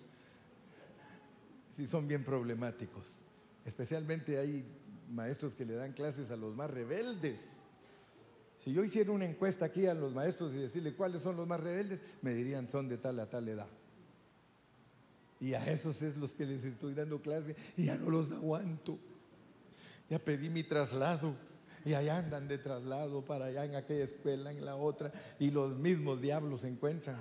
[1.77, 3.21] Si son bien problemáticos.
[3.65, 4.65] Especialmente hay
[5.11, 7.63] maestros que le dan clases a los más rebeldes.
[8.65, 11.61] Si yo hiciera una encuesta aquí a los maestros y decirle cuáles son los más
[11.61, 13.69] rebeldes, me dirían son de tal a tal edad.
[15.41, 18.99] Y a esos es los que les estoy dando clase y ya no los aguanto
[20.11, 21.35] ya pedí mi traslado.
[21.83, 25.79] Y allá andan de traslado para allá en aquella escuela, en la otra, y los
[25.79, 27.17] mismos diablos se encuentran.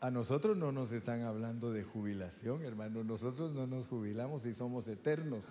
[0.00, 3.02] A nosotros no nos están hablando de jubilación, hermano.
[3.02, 5.44] Nosotros no nos jubilamos y somos eternos.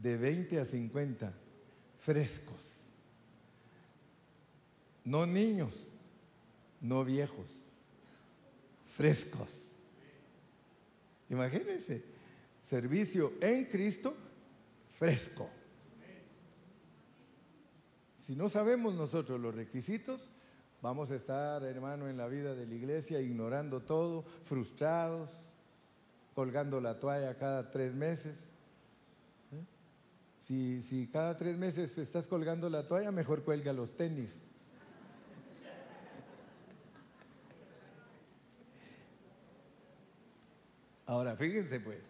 [0.00, 1.32] De 20 a 50,
[1.98, 2.82] frescos.
[5.04, 5.88] No niños,
[6.80, 7.46] no viejos
[8.96, 9.72] frescos.
[11.28, 12.02] Imagínense,
[12.60, 14.14] servicio en Cristo
[14.98, 15.50] fresco.
[18.16, 20.30] Si no sabemos nosotros los requisitos,
[20.82, 25.30] vamos a estar, hermano, en la vida de la iglesia ignorando todo, frustrados,
[26.34, 28.50] colgando la toalla cada tres meses.
[29.52, 29.64] ¿Eh?
[30.38, 34.40] Si, si cada tres meses estás colgando la toalla, mejor cuelga los tenis.
[41.06, 42.02] Ahora, fíjense pues,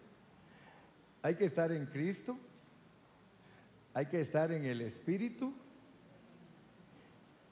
[1.21, 2.35] hay que estar en Cristo,
[3.93, 5.53] hay que estar en el Espíritu,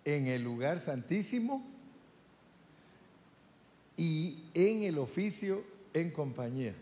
[0.06, 1.66] en el lugar santísimo
[3.98, 5.64] y en el oficio
[5.94, 6.74] en compañía.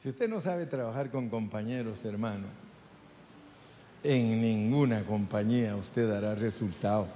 [0.00, 2.46] Si usted no sabe trabajar con compañeros, hermano,
[4.04, 7.06] en ninguna compañía usted dará resultado.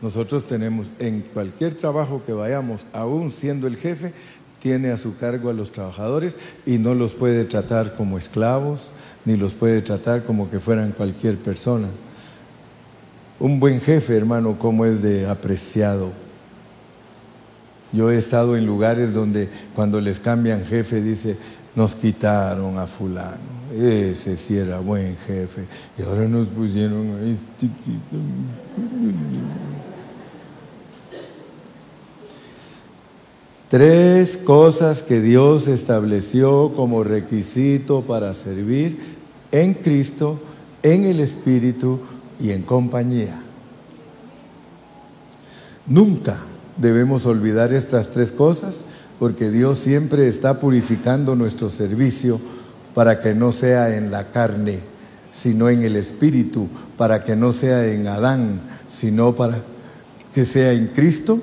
[0.00, 4.14] Nosotros tenemos en cualquier trabajo que vayamos, aún siendo el jefe,
[4.60, 8.92] tiene a su cargo a los trabajadores y no los puede tratar como esclavos,
[9.24, 11.88] ni los puede tratar como que fueran cualquier persona.
[13.40, 16.12] Un buen jefe, hermano, como es de apreciado.
[17.90, 21.38] Yo he estado en lugares donde cuando les cambian jefe dice,
[21.74, 23.38] nos quitaron a fulano,
[23.74, 25.64] ese sí era buen jefe,
[25.98, 27.68] y ahora nos pusieron a este
[33.70, 38.98] Tres cosas que Dios estableció como requisito para servir
[39.52, 40.40] en Cristo,
[40.82, 42.00] en el Espíritu
[42.40, 43.42] y en compañía.
[45.86, 46.38] Nunca
[46.76, 48.84] debemos olvidar estas tres cosas
[49.18, 52.40] porque Dios siempre está purificando nuestro servicio
[52.94, 54.80] para que no sea en la carne,
[55.30, 59.62] sino en el Espíritu, para que no sea en Adán, sino para
[60.34, 61.38] que sea en Cristo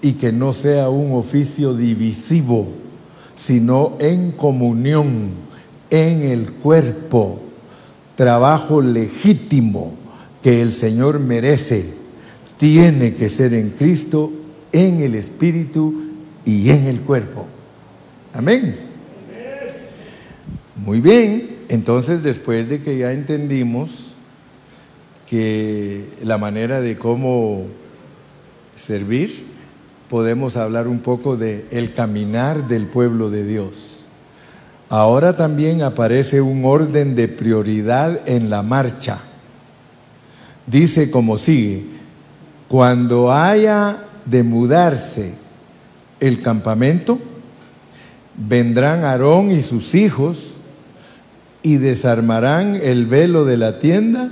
[0.00, 2.68] y que no sea un oficio divisivo,
[3.34, 5.30] sino en comunión,
[5.90, 7.40] en el cuerpo,
[8.16, 10.01] trabajo legítimo
[10.42, 11.84] que el Señor merece,
[12.56, 14.32] tiene que ser en Cristo,
[14.72, 15.94] en el Espíritu
[16.44, 17.46] y en el cuerpo.
[18.34, 18.76] Amén.
[20.76, 24.12] Muy bien, entonces después de que ya entendimos
[25.28, 27.66] que la manera de cómo
[28.74, 29.44] servir,
[30.10, 34.02] podemos hablar un poco de el caminar del pueblo de Dios.
[34.88, 39.20] Ahora también aparece un orden de prioridad en la marcha.
[40.66, 41.84] Dice como sigue,
[42.68, 45.32] cuando haya de mudarse
[46.20, 47.18] el campamento,
[48.36, 50.54] vendrán Aarón y sus hijos
[51.62, 54.30] y desarmarán el velo de la tienda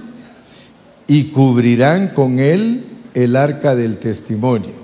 [1.06, 4.80] y cubrirán con él el arca del testimonio.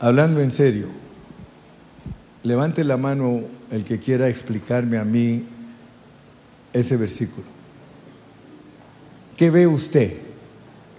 [0.00, 0.88] hablando en serio,
[2.42, 5.44] Levante la mano el que quiera explicarme a mí
[6.72, 7.46] ese versículo.
[9.36, 10.12] ¿Qué ve usted?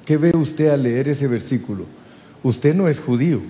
[0.06, 1.86] ¿Qué ve usted al leer ese versículo?
[2.44, 3.42] Usted no es judío.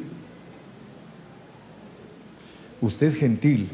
[2.81, 3.69] Usted es gentil.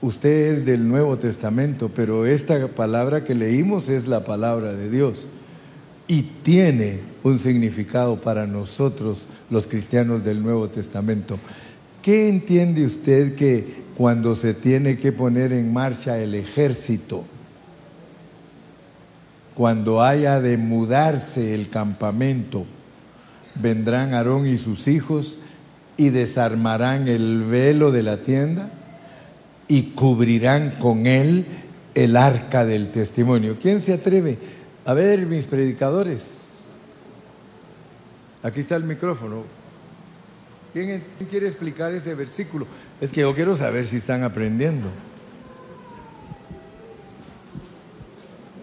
[0.00, 5.26] Usted es del Nuevo Testamento, pero esta palabra que leímos es la palabra de Dios
[6.06, 11.38] y tiene un significado para nosotros los cristianos del Nuevo Testamento.
[12.02, 17.24] ¿Qué entiende usted que cuando se tiene que poner en marcha el ejército,
[19.58, 22.64] cuando haya de mudarse el campamento,
[23.56, 25.40] vendrán Aarón y sus hijos
[25.96, 28.70] y desarmarán el velo de la tienda
[29.66, 31.44] y cubrirán con él
[31.96, 33.56] el arca del testimonio.
[33.60, 34.38] ¿Quién se atreve?
[34.84, 36.68] A ver, mis predicadores.
[38.44, 39.42] Aquí está el micrófono.
[40.72, 42.64] ¿Quién, quiere explicar ese versículo?
[43.00, 44.88] Es que yo quiero saber si están aprendiendo.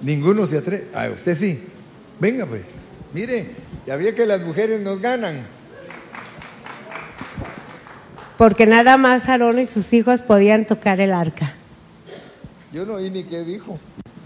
[0.02, 0.88] Ninguno se atreve.
[0.93, 1.60] Ah, usted sí.
[2.20, 2.64] Venga pues.
[3.14, 3.48] Mire,
[3.88, 5.46] ya vi que las mujeres nos ganan.
[8.38, 11.56] Porque nada más Aarón y sus hijos podían tocar el arca.
[12.74, 13.80] Yo no oí ni qué dijo.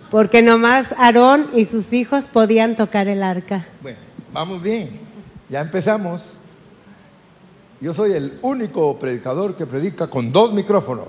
[0.10, 3.68] Porque nomás Aarón y sus hijos podían tocar el arca.
[3.82, 4.00] Bueno,
[4.34, 4.90] vamos bien.
[5.50, 6.38] Ya empezamos.
[7.80, 11.08] Yo soy el único predicador que predica con dos micrófonos.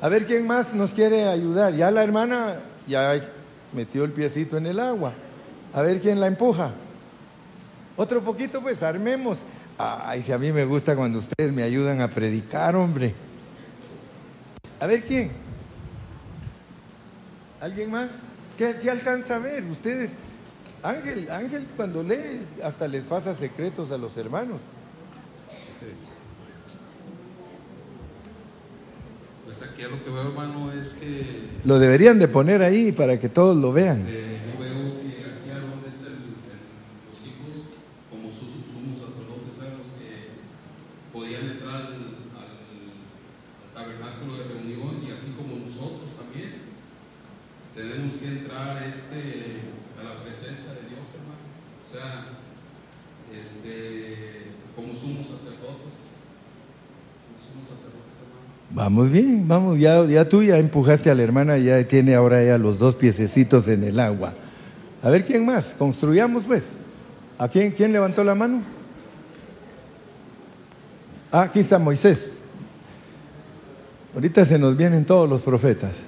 [0.00, 1.74] A ver quién más nos quiere ayudar.
[1.74, 3.20] Ya la hermana ya
[3.72, 5.12] metió el piecito en el agua.
[5.74, 6.72] A ver quién la empuja.
[7.96, 9.40] Otro poquito, pues armemos.
[9.76, 13.14] Ay, si a mí me gusta cuando ustedes me ayudan a predicar, hombre.
[14.80, 15.32] A ver quién.
[17.60, 18.10] ¿Alguien más?
[18.56, 19.64] ¿Qué, alcanza a ver?
[19.64, 20.16] Ustedes,
[20.82, 24.60] Ángel, Ángel cuando lee hasta les pasa secretos a los hermanos.
[29.48, 31.48] Pues aquí lo que veo, hermano, es que...
[31.64, 34.04] Lo deberían de poner ahí para que todos lo vean.
[34.04, 36.36] yo veo que aquí Aarón es el,
[37.08, 37.72] los hijos,
[38.12, 40.36] como sus sumos sacerdotes, eran los que
[41.14, 42.52] podían entrar al, al
[43.72, 46.68] tabernáculo de reunión y así como nosotros también
[47.74, 49.64] tenemos que entrar este,
[49.96, 51.48] a la presencia de Dios, hermano.
[51.80, 52.36] O sea,
[53.32, 56.04] este, como sumos sacerdotes.
[57.24, 58.37] Como sumos sacerdotes, hermano.
[58.70, 62.58] Vamos bien, vamos, ya, ya tú ya empujaste a la hermana, ya tiene ahora ya
[62.58, 64.34] los dos piececitos en el agua.
[65.02, 66.74] A ver quién más, construyamos pues.
[67.38, 68.62] ¿A quién, quién levantó la mano?
[71.30, 72.40] Ah, aquí está Moisés.
[74.14, 76.04] Ahorita se nos vienen todos los profetas.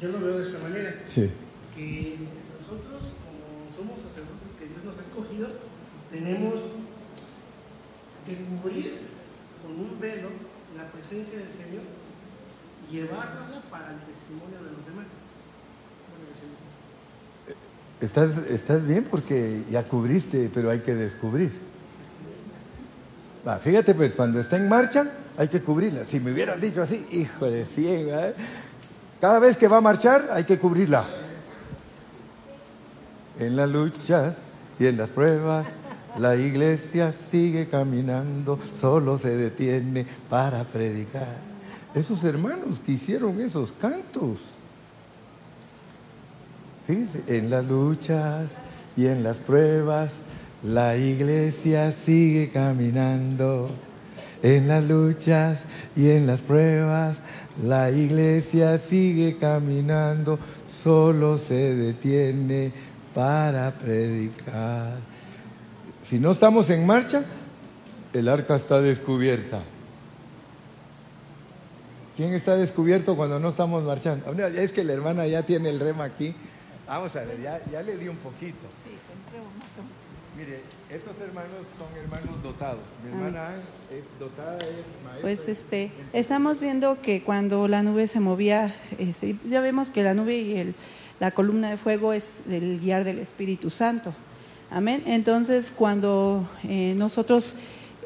[0.00, 0.94] yo lo veo de esta manera.
[1.06, 1.30] Sí.
[1.76, 2.16] Que
[2.56, 5.48] nosotros, como somos sacerdotes que Dios nos ha escogido,
[6.10, 6.69] tenemos que
[8.60, 8.98] cubrir
[9.62, 10.28] con un velo
[10.76, 11.82] la presencia del Señor
[12.88, 15.06] y llevarla para el testimonio de los demás.
[18.00, 21.52] Estás, estás bien porque ya cubriste, pero hay que descubrir.
[23.62, 26.04] Fíjate pues, cuando está en marcha, hay que cubrirla.
[26.04, 28.34] Si me hubieran dicho así, hijo de ciega, ¿eh?
[29.20, 31.04] Cada vez que va a marchar hay que cubrirla.
[33.38, 34.44] En las luchas
[34.78, 35.66] y en las pruebas,
[36.18, 41.38] la iglesia sigue caminando, solo se detiene para predicar.
[41.94, 44.40] Esos hermanos que hicieron esos cantos.
[46.86, 48.58] Fíjense, en las luchas
[48.96, 50.22] y en las pruebas,
[50.62, 53.70] la iglesia sigue caminando.
[54.42, 57.20] En las luchas y en las pruebas,
[57.62, 62.72] la iglesia sigue caminando, solo se detiene
[63.14, 65.09] para predicar.
[66.10, 67.22] Si no estamos en marcha,
[68.12, 69.62] el arca está descubierta.
[72.16, 74.28] ¿Quién está descubierto cuando no estamos marchando?
[74.42, 76.34] Es que la hermana ya tiene el rema aquí.
[76.88, 78.66] Vamos a ver, ya, ya le di un poquito.
[78.84, 78.90] Sí,
[80.36, 82.82] Mire, estos hermanos son hermanos dotados.
[83.04, 83.14] Mi ah.
[83.14, 83.48] hermana
[83.96, 85.20] es dotada, es maestra.
[85.20, 90.14] Pues este, estamos viendo que cuando la nube se movía, este, ya vemos que la
[90.14, 90.74] nube y el,
[91.20, 94.12] la columna de fuego es el guiar del Espíritu Santo.
[94.70, 95.02] Amén.
[95.06, 97.54] Entonces, cuando eh, nosotros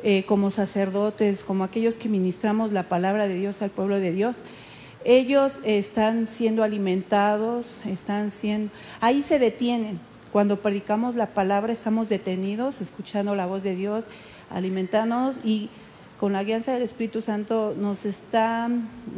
[0.02, 4.36] eh, como sacerdotes, como aquellos que ministramos la palabra de Dios al pueblo de Dios,
[5.04, 10.00] ellos están siendo alimentados, están siendo, ahí se detienen
[10.32, 14.06] cuando predicamos la palabra estamos detenidos, escuchando la voz de Dios,
[14.48, 15.68] alimentándonos y
[16.18, 18.70] con la guianza del Espíritu Santo nos está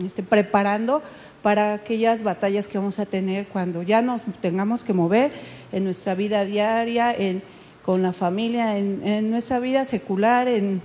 [0.05, 1.01] este, preparando
[1.47, 5.31] para aquellas batallas que vamos a tener cuando ya nos tengamos que mover
[5.71, 7.41] en nuestra vida diaria, en
[7.85, 10.83] con la familia, en, nuestra vida secular, en,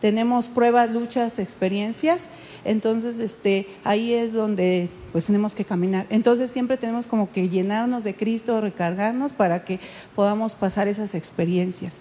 [0.00, 2.30] tenemos pruebas, luchas, experiencias,
[2.64, 6.06] entonces este, ahí es donde pues tenemos que caminar.
[6.10, 9.78] Entonces siempre tenemos como que llenarnos de Cristo, recargarnos para que
[10.16, 11.98] podamos pasar esas experiencias.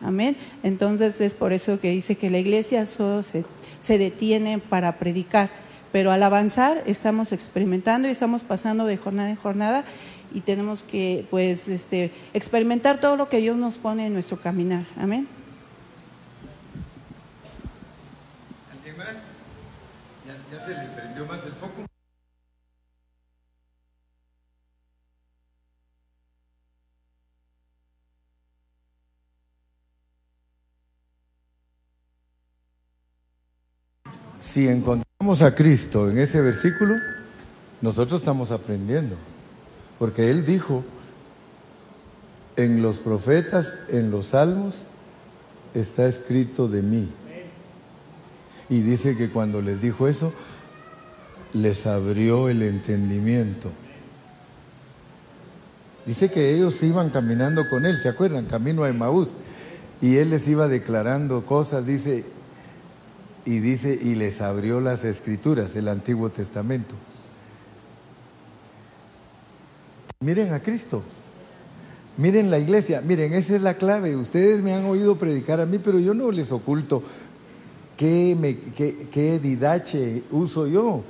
[0.00, 0.36] Amén.
[0.64, 3.44] Entonces es por eso que dice que la iglesia solo se,
[3.78, 9.36] se detiene para predicar, pero al avanzar estamos experimentando y estamos pasando de jornada en
[9.36, 9.84] jornada
[10.32, 14.84] y tenemos que pues este, experimentar todo lo que Dios nos pone en nuestro caminar.
[14.96, 15.26] Amén.
[18.72, 19.28] ¿Alguien más?
[20.26, 21.88] ¿Ya, ya se le prendió más el foco?
[34.38, 34.68] Si
[35.20, 36.94] encontramos a Cristo en ese versículo,
[37.80, 39.16] nosotros estamos aprendiendo.
[39.98, 40.84] Porque Él dijo,
[42.54, 44.84] en los profetas, en los salmos,
[45.74, 47.08] está escrito de mí.
[48.68, 50.32] Y dice que cuando les dijo eso,
[51.52, 53.72] les abrió el entendimiento.
[56.06, 58.44] Dice que ellos iban caminando con él, ¿se acuerdan?
[58.44, 59.30] Camino a Emaús.
[60.00, 62.24] Y él les iba declarando cosas, dice,
[63.48, 66.94] y dice, y les abrió las escrituras, el Antiguo Testamento.
[70.20, 71.02] Miren a Cristo.
[72.18, 74.16] Miren la iglesia, miren, esa es la clave.
[74.16, 77.02] Ustedes me han oído predicar a mí, pero yo no les oculto
[77.96, 78.36] qué,
[78.76, 81.02] qué, qué didache uso yo.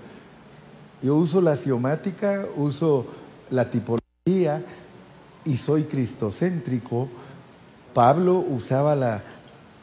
[1.03, 3.05] Yo uso la siomática, uso
[3.51, 4.62] la tipología
[5.45, 7.09] y soy cristocéntrico.
[7.95, 9.24] Pablo usaba la,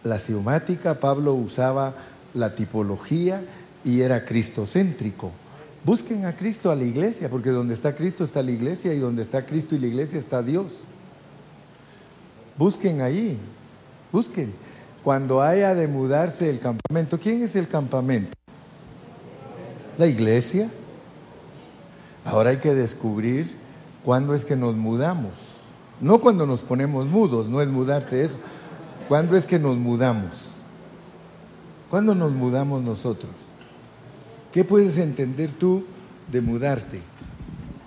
[0.06, 1.96] la siomática, Pablo usaba
[2.36, 3.44] la tipología
[3.84, 5.32] y era cristocéntrico.
[5.84, 9.22] Busquen a Cristo a la iglesia, porque donde está Cristo está la iglesia y donde
[9.22, 10.84] está Cristo y la iglesia está Dios.
[12.58, 13.38] Busquen ahí,
[14.12, 14.54] busquen.
[15.04, 18.32] Cuando haya de mudarse el campamento, ¿quién es el campamento?
[19.98, 20.70] La iglesia.
[22.24, 23.56] Ahora hay que descubrir
[24.04, 25.34] cuándo es que nos mudamos.
[26.02, 28.38] No cuando nos ponemos mudos, no es mudarse eso.
[29.08, 30.55] ¿Cuándo es que nos mudamos?
[31.90, 33.32] ¿Cuándo nos mudamos nosotros?
[34.52, 35.86] ¿Qué puedes entender tú
[36.32, 37.00] de mudarte?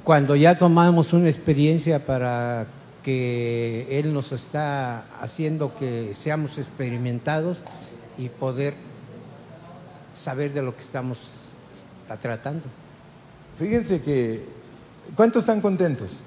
[0.05, 2.67] Cuando ya tomamos una experiencia para
[3.03, 7.59] que Él nos está haciendo que seamos experimentados
[8.17, 8.75] y poder
[10.15, 11.55] saber de lo que estamos
[12.21, 12.65] tratando.
[13.59, 14.45] Fíjense que,
[15.15, 16.21] ¿cuántos están contentos?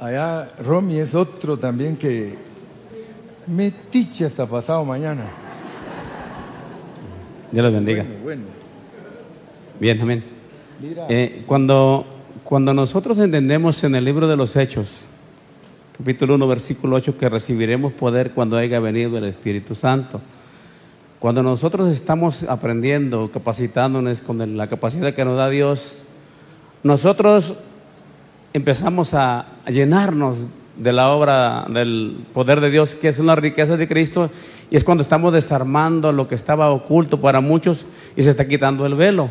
[0.00, 2.36] Allá Romy es otro también que
[3.46, 5.41] me tiche hasta pasado mañana.
[7.52, 8.02] Dios los bendiga.
[8.02, 8.42] Bueno, bueno.
[9.78, 10.24] Bien, amén.
[11.10, 12.06] Eh, cuando,
[12.44, 15.04] cuando nosotros entendemos en el libro de los Hechos,
[15.98, 20.22] capítulo 1, versículo 8, que recibiremos poder cuando haya venido el Espíritu Santo.
[21.18, 26.04] Cuando nosotros estamos aprendiendo, capacitándonos con la capacidad que nos da Dios,
[26.82, 27.54] nosotros
[28.54, 30.38] empezamos a, a llenarnos
[30.76, 34.30] de la obra del poder de Dios, que es una riqueza de Cristo,
[34.70, 37.84] y es cuando estamos desarmando lo que estaba oculto para muchos
[38.16, 39.30] y se está quitando el velo.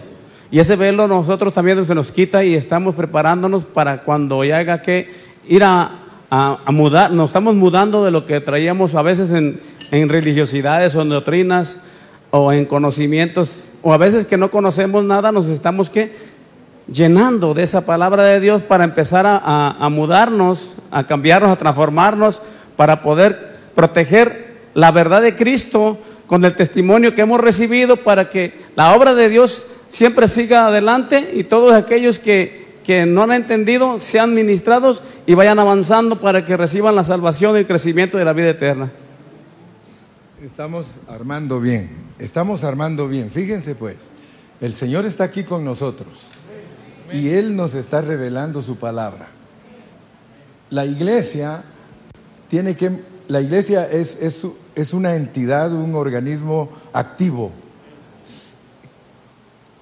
[0.52, 4.82] Y ese velo nosotros también se nos quita y estamos preparándonos para cuando ya haya
[4.82, 5.10] que
[5.48, 9.60] ir a, a- a mudar, nos estamos mudando de lo que traíamos a veces en,
[9.92, 11.80] en religiosidades o en doctrinas
[12.30, 16.14] o en conocimientos, o a veces que no conocemos nada, nos estamos que
[16.92, 22.42] llenando de esa palabra de Dios para empezar a, a- mudarnos, a cambiarnos, a transformarnos,
[22.76, 28.54] para poder proteger la verdad de Cristo con el testimonio que hemos recibido para que
[28.76, 34.00] la obra de Dios siempre siga adelante y todos aquellos que, que no han entendido
[34.00, 38.34] sean ministrados y vayan avanzando para que reciban la salvación y el crecimiento de la
[38.34, 38.92] vida eterna.
[40.44, 41.90] estamos armando bien,
[42.20, 43.30] estamos armando bien.
[43.30, 44.12] Fíjense pues,
[44.62, 46.32] el Señor está aquí con nosotros
[47.14, 49.28] y Él nos está revelando su palabra.
[50.70, 51.64] La iglesia
[52.50, 52.92] tiene que,
[53.28, 54.46] la iglesia es, es,
[54.76, 57.52] es una entidad, un organismo activo.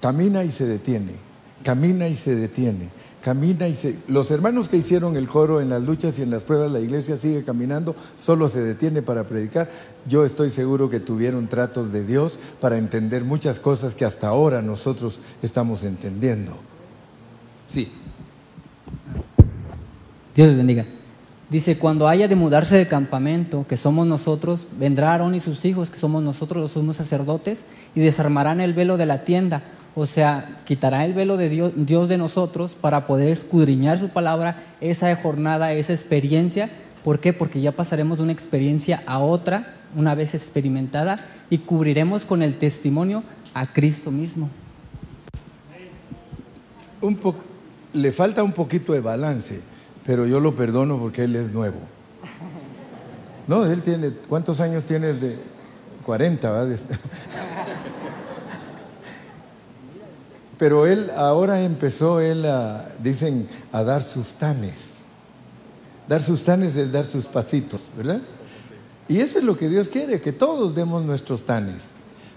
[0.00, 1.12] Camina y se detiene,
[1.62, 2.88] camina y se detiene,
[3.22, 3.98] camina y se...
[4.08, 7.16] Los hermanos que hicieron el coro en las luchas y en las pruebas, la iglesia
[7.16, 9.70] sigue caminando, solo se detiene para predicar.
[10.08, 14.62] Yo estoy seguro que tuvieron tratos de Dios para entender muchas cosas que hasta ahora
[14.62, 16.56] nosotros estamos entendiendo.
[17.70, 17.90] Sí.
[20.34, 20.84] Dios les bendiga.
[21.48, 25.90] Dice, cuando haya de mudarse de campamento, que somos nosotros, vendrá Aarón y sus hijos,
[25.90, 27.64] que somos nosotros los sumos sacerdotes,
[27.94, 29.62] y desarmarán el velo de la tienda.
[29.96, 34.62] O sea, quitará el velo de Dios, Dios de nosotros para poder escudriñar su palabra,
[34.80, 36.70] esa jornada, esa experiencia
[37.04, 37.32] ¿Por qué?
[37.32, 41.18] Porque ya pasaremos de una experiencia a otra, una vez experimentada,
[41.48, 43.22] y cubriremos con el testimonio
[43.54, 44.50] a Cristo mismo.
[47.00, 47.34] Un po-
[47.92, 49.60] le falta un poquito de balance,
[50.04, 51.78] pero yo lo perdono porque él es nuevo.
[53.46, 55.36] No, él tiene, ¿cuántos años tiene de
[56.04, 56.78] 40, ¿verdad?
[60.58, 64.96] Pero él ahora empezó, él a, dicen, a dar sus tanes.
[66.06, 68.20] Dar sus tanes es dar sus pasitos, ¿verdad?
[69.08, 71.84] Y eso es lo que Dios quiere, que todos demos nuestros tanes.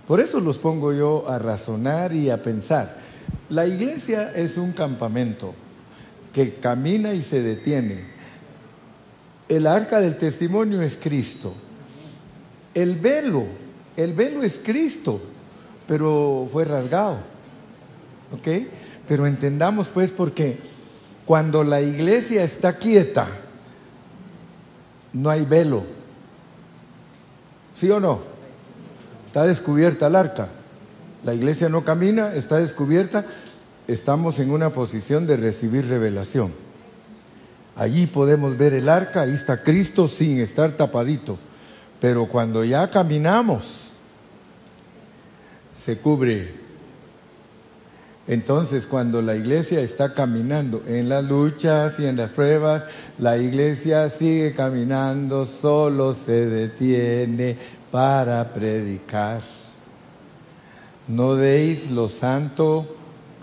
[0.08, 3.03] Por eso los pongo yo a razonar y a pensar.
[3.50, 5.54] La iglesia es un campamento
[6.34, 8.06] que camina y se detiene.
[9.48, 11.54] El arca del testimonio es Cristo.
[12.74, 13.46] El velo,
[13.96, 15.22] el velo es Cristo,
[15.88, 17.18] pero fue rasgado.
[18.32, 18.68] ¿Ok?
[19.08, 20.58] Pero entendamos pues porque
[21.26, 23.28] cuando la iglesia está quieta,
[25.14, 25.84] no hay velo.
[27.76, 28.22] ¿Sí o no?
[29.28, 30.50] Está descubierta el arca.
[31.24, 33.26] La iglesia no camina, está descubierta.
[33.88, 36.52] Estamos en una posición de recibir revelación.
[37.76, 41.38] Allí podemos ver el arca, ahí está Cristo sin estar tapadito.
[42.00, 43.92] Pero cuando ya caminamos,
[45.74, 46.62] se cubre.
[48.28, 52.86] Entonces, cuando la iglesia está caminando en las luchas y en las pruebas,
[53.18, 57.58] la iglesia sigue caminando, solo se detiene
[57.92, 59.42] para predicar.
[61.08, 62.88] No deis lo santo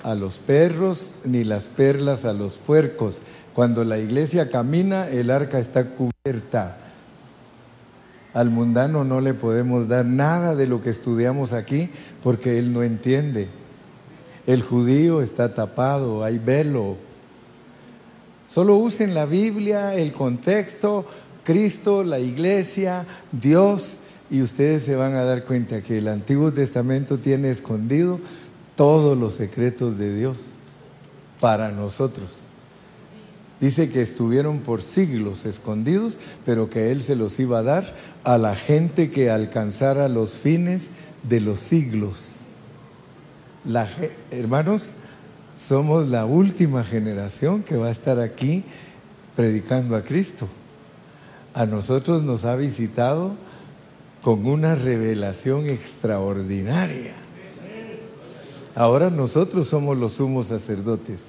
[0.02, 3.20] a los perros ni las perlas a los puercos.
[3.54, 6.78] Cuando la iglesia camina, el arca está cubierta.
[8.32, 11.90] Al mundano no le podemos dar nada de lo que estudiamos aquí
[12.22, 13.48] porque él no entiende.
[14.46, 16.96] El judío está tapado, hay velo.
[18.46, 21.04] Solo usen la Biblia, el contexto,
[21.44, 23.98] Cristo, la iglesia, Dios,
[24.30, 28.20] y ustedes se van a dar cuenta que el Antiguo Testamento tiene escondido
[28.76, 30.38] todos los secretos de Dios
[31.40, 32.30] para nosotros.
[33.60, 36.16] Dice que estuvieron por siglos escondidos,
[36.46, 40.90] pero que Él se los iba a dar a la gente que alcanzara los fines
[41.28, 42.36] de los siglos.
[44.30, 44.92] Hermanos,
[45.56, 48.64] somos la última generación que va a estar aquí
[49.36, 50.48] predicando a Cristo.
[51.52, 53.34] A nosotros nos ha visitado
[54.22, 57.14] con una revelación extraordinaria.
[58.74, 61.26] Ahora nosotros somos los sumos sacerdotes.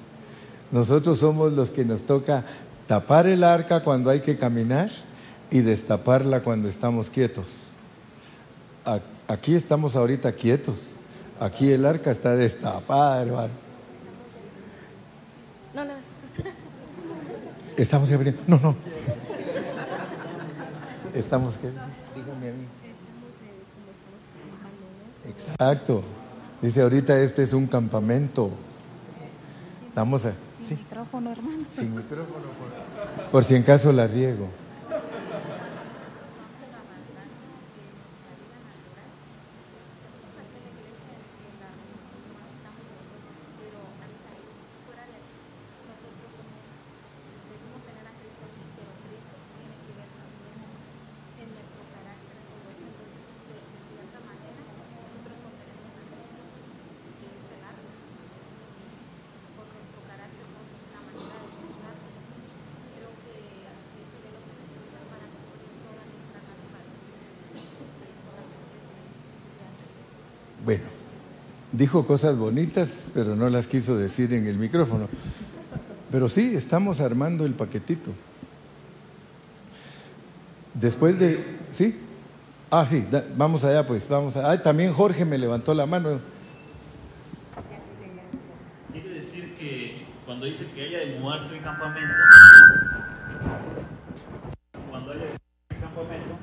[0.70, 2.44] Nosotros somos los que nos toca
[2.86, 4.90] tapar el arca cuando hay que caminar
[5.50, 7.46] y destaparla cuando estamos quietos.
[9.28, 10.96] Aquí estamos ahorita quietos.
[11.40, 13.52] Aquí el arca está destapada, hermano.
[15.74, 15.94] No, no.
[17.76, 18.42] Estamos ya veniendo.
[18.46, 18.76] No, no.
[21.14, 21.68] Estamos que.
[21.68, 22.82] Dígame a mí.
[25.50, 26.02] Exacto.
[26.60, 28.50] Dice ahorita este es un campamento.
[29.88, 30.32] Estamos a,
[30.66, 31.64] sí, Micrófono, hermano.
[31.70, 32.46] sin micrófono.
[33.16, 34.48] Por, por si en caso la riego.
[70.64, 70.84] Bueno,
[71.82, 75.08] dijo cosas bonitas, pero no las quiso decir en el micrófono.
[76.12, 78.12] Pero sí, estamos armando el paquetito.
[80.74, 81.44] Después de...
[81.70, 81.98] ¿Sí?
[82.70, 83.04] Ah, sí,
[83.36, 84.36] vamos allá pues, vamos.
[84.36, 86.20] Ah, también Jorge me levantó la mano.
[88.92, 92.14] Quiere decir que cuando dice que haya de mudarse el campamento,
[94.88, 96.38] cuando haya de mudarse el campamento,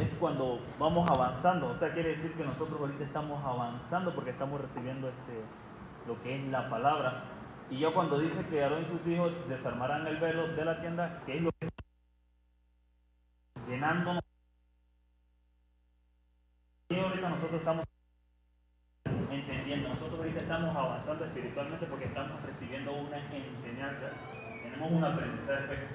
[0.00, 1.68] es cuando vamos avanzando.
[1.68, 5.42] O sea, quiere decir que nosotros ahorita estamos avanzando porque estamos recibiendo este,
[6.06, 7.24] lo que es la palabra.
[7.70, 11.22] Y ya cuando dice que Aarón y sus hijos desarmarán el velo de la tienda,
[11.26, 11.68] que es lo que
[13.68, 14.22] llenándonos.
[16.88, 17.84] Y ahorita nosotros estamos
[19.30, 19.88] entendiendo.
[19.88, 24.10] Nosotros ahorita estamos avanzando espiritualmente porque estamos recibiendo una enseñanza,
[24.62, 25.88] tenemos un aprendizaje.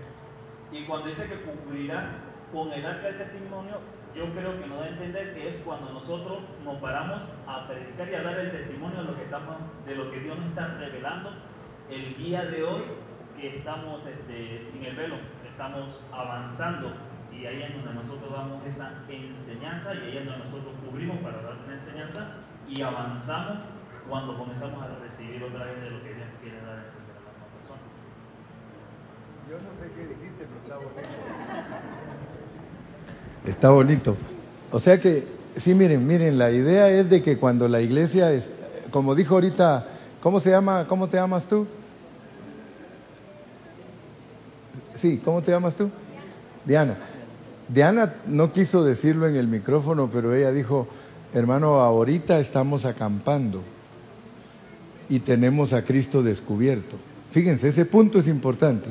[0.72, 2.11] Y cuando dice que cubrirá
[2.51, 3.80] con el arca del testimonio,
[4.16, 8.09] yo creo que nos da a entender que es cuando nosotros nos paramos a predicar
[8.09, 9.55] y a dar el testimonio de lo que, estamos,
[9.86, 11.32] de lo que Dios nos está revelando
[11.89, 12.84] el día de hoy
[13.38, 15.16] que estamos este, sin el velo,
[15.47, 16.93] estamos avanzando
[17.32, 21.41] y ahí es donde nosotros damos esa enseñanza y ahí es donde nosotros cubrimos para
[21.41, 22.36] dar una enseñanza
[22.68, 23.57] y avanzamos
[24.07, 26.84] cuando comenzamos a recibir otra vez de lo que Dios quiere dar a la
[27.55, 27.82] persona.
[29.49, 32.11] Yo no sé qué dijiste, pero está bonito.
[33.45, 34.15] Está bonito.
[34.71, 35.25] O sea que,
[35.55, 38.51] sí, miren, miren, la idea es de que cuando la iglesia, es,
[38.91, 39.87] como dijo ahorita,
[40.21, 40.85] ¿cómo se llama?
[40.87, 41.65] ¿Cómo te llamas tú?
[44.93, 45.89] Sí, ¿cómo te llamas tú?
[46.65, 46.97] Diana.
[47.67, 50.87] Diana no quiso decirlo en el micrófono, pero ella dijo,
[51.33, 53.63] hermano, ahorita estamos acampando
[55.09, 56.97] y tenemos a Cristo descubierto.
[57.31, 58.89] Fíjense, ese punto es importante.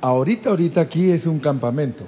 [0.00, 2.04] Ahorita, ahorita aquí es un campamento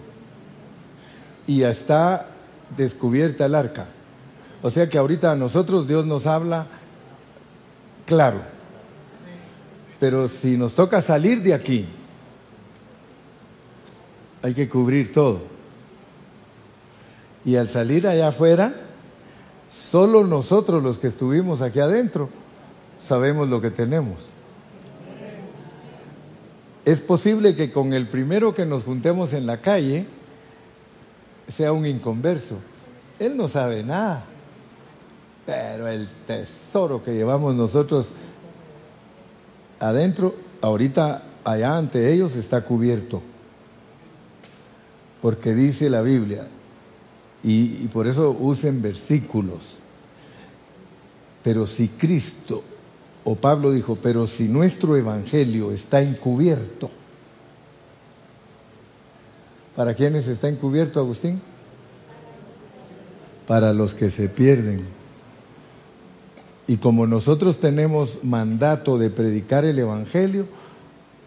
[1.47, 2.29] y ya está
[2.77, 3.87] descubierta el arca.
[4.63, 6.67] O sea que ahorita a nosotros Dios nos habla
[8.07, 8.41] claro.
[10.01, 11.87] Pero si nos toca salir de aquí,
[14.43, 15.41] hay que cubrir todo.
[17.45, 18.75] Y al salir allá afuera,
[19.71, 22.29] solo nosotros los que estuvimos aquí adentro
[22.99, 24.31] sabemos lo que tenemos.
[26.85, 30.07] Es posible que con el primero que nos juntemos en la calle
[31.49, 32.57] sea un inconverso.
[33.19, 34.25] Él no sabe nada.
[35.45, 38.13] Pero el tesoro que llevamos nosotros
[39.79, 43.23] adentro, ahorita allá ante ellos está cubierto.
[45.23, 46.47] Porque dice la Biblia,
[47.43, 49.77] y, por eso usen versículos.
[51.45, 52.65] Pero si Cristo,
[53.23, 56.91] o Pablo dijo, pero si nuestro evangelio está encubierto,
[59.77, 61.41] ¿para quiénes está encubierto, Agustín?
[63.47, 64.81] Para los que se pierden.
[66.66, 70.47] Y como nosotros tenemos mandato de predicar el evangelio,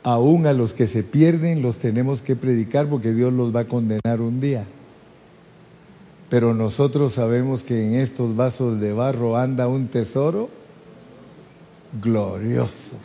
[0.03, 3.65] aún a los que se pierden los tenemos que predicar porque Dios los va a
[3.65, 4.65] condenar un día.
[6.29, 10.49] Pero nosotros sabemos que en estos vasos de barro anda un tesoro
[12.01, 12.97] glorioso.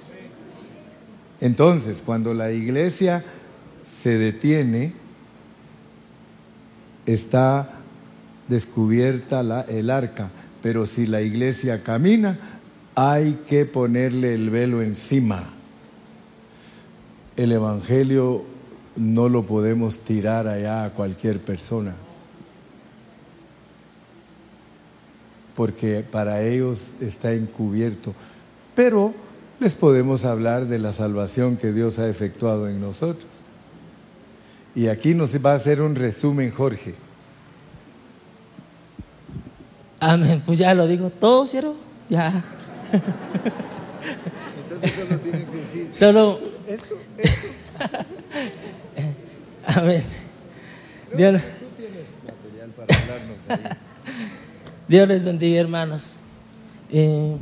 [1.41, 3.25] Entonces, cuando la iglesia
[3.83, 4.93] se detiene,
[7.07, 7.71] está
[8.49, 10.31] descubierta la, el arca,
[10.63, 12.39] pero si la iglesia camina,
[12.95, 15.45] hay que ponerle el velo encima.
[17.37, 18.45] El Evangelio
[18.97, 21.95] no lo podemos tirar allá a cualquier persona.
[25.55, 28.13] porque para ellos está encubierto.
[28.75, 29.15] Pero
[29.61, 33.31] les podemos hablar de la salvación que Dios ha efectuado en nosotros.
[34.75, 36.95] Y aquí nos va a hacer un resumen Jorge.
[40.01, 41.77] Amén, pues ya lo digo todo, ¿cierto?
[42.11, 42.45] Ya.
[44.63, 45.89] Entonces solo tienes que decir.
[45.91, 46.39] Solo.
[46.67, 47.47] Eso, eso.
[49.81, 50.03] Amén.
[51.17, 53.59] Dios, Tú tienes material para hablarnos ahí.
[54.89, 56.19] Dios les bendiga, hermanos.
[56.93, 57.37] Eh,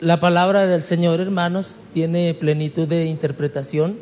[0.00, 3.98] la palabra del Señor, hermanos, tiene plenitud de interpretación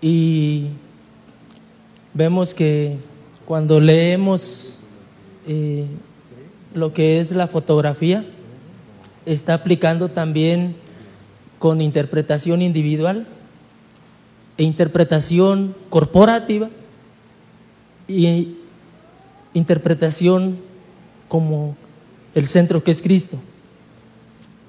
[0.00, 0.70] y
[2.14, 2.96] vemos que
[3.46, 4.74] cuando leemos
[5.46, 5.86] eh,
[6.74, 8.24] lo que es la fotografía,
[9.26, 10.76] está aplicando también
[11.58, 13.26] con interpretación individual
[14.58, 16.70] e interpretación corporativa
[18.08, 18.56] y
[19.54, 20.58] interpretación
[21.28, 21.76] como
[22.34, 23.38] el centro que es Cristo.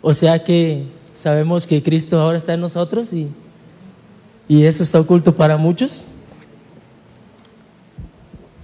[0.01, 3.27] O sea que sabemos que Cristo ahora está en nosotros y,
[4.47, 6.05] y eso está oculto para muchos.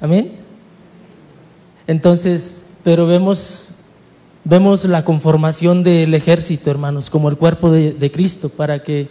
[0.01, 0.31] Amén.
[1.87, 3.71] Entonces, pero vemos,
[4.43, 9.09] vemos la conformación del ejército, hermanos, como el cuerpo de, de Cristo, para que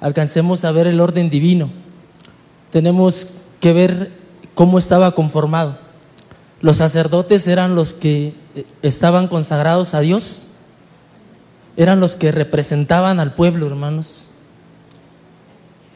[0.00, 1.70] alcancemos a ver el orden divino.
[2.70, 4.12] Tenemos que ver
[4.54, 5.78] cómo estaba conformado.
[6.62, 10.48] Los sacerdotes eran los que eh, estaban consagrados a Dios,
[11.76, 14.30] eran los que representaban al pueblo, hermanos.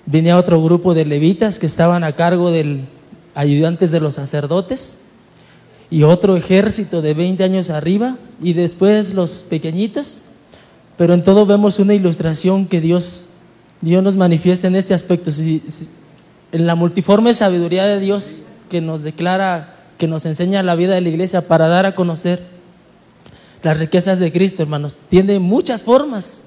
[0.07, 2.87] Venía otro grupo de levitas que estaban a cargo del
[3.35, 4.99] ayudantes de los sacerdotes
[5.91, 10.23] y otro ejército de 20 años arriba y después los pequeñitos.
[10.97, 13.27] Pero en todo vemos una ilustración que Dios,
[13.81, 15.31] Dios nos manifiesta en este aspecto.
[16.53, 21.01] En la multiforme sabiduría de Dios que nos declara, que nos enseña la vida de
[21.01, 22.43] la iglesia para dar a conocer
[23.63, 24.99] las riquezas de Cristo, hermanos.
[25.09, 26.45] Tiene muchas formas,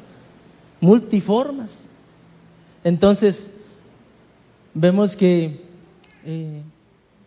[0.79, 1.89] multiformas.
[2.83, 3.53] Entonces,
[4.73, 5.61] vemos que
[6.25, 6.61] eh,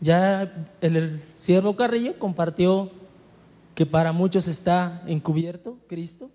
[0.01, 2.91] ya el, siervo Carrillo compartió
[3.75, 6.31] que para muchos está encubierto Cristo.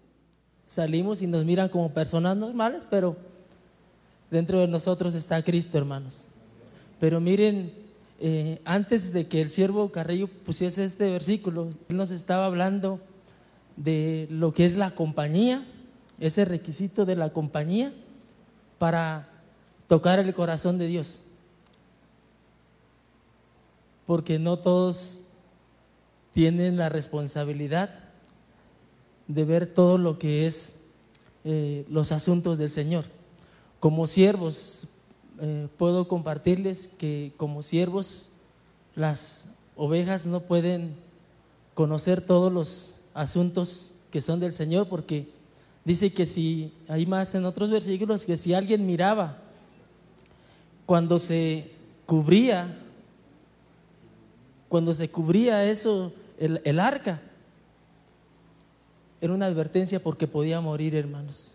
[0.68, 3.18] Salimos y nos miran como personas normales, pero
[4.32, 6.28] dentro de nosotros está Cristo, hermanos.
[7.00, 7.74] Pero miren,
[8.20, 13.00] eh, antes de que el siervo Carrillo pusiese este versículo, él nos estaba hablando
[13.78, 15.64] de lo que es la compañía,
[16.20, 17.94] ese requisito de la compañía
[18.78, 19.28] para
[19.88, 21.22] tocar el corazón de Dios.
[24.06, 25.24] Porque no todos
[26.34, 27.90] tienen la responsabilidad
[29.28, 30.82] de ver todo lo que es
[31.44, 33.06] eh, los asuntos del Señor.
[33.80, 34.88] Como siervos,
[35.40, 38.32] eh, puedo compartirles que como siervos
[38.96, 40.96] las ovejas no pueden
[41.74, 45.28] conocer todos los asuntos que son del Señor porque
[45.84, 49.38] dice que si, hay más en otros versículos, que si alguien miraba
[50.86, 51.72] cuando se
[52.06, 52.80] cubría,
[54.70, 57.22] cuando se cubría eso, el, el arca,
[59.22, 61.52] era una advertencia porque podía morir, hermanos.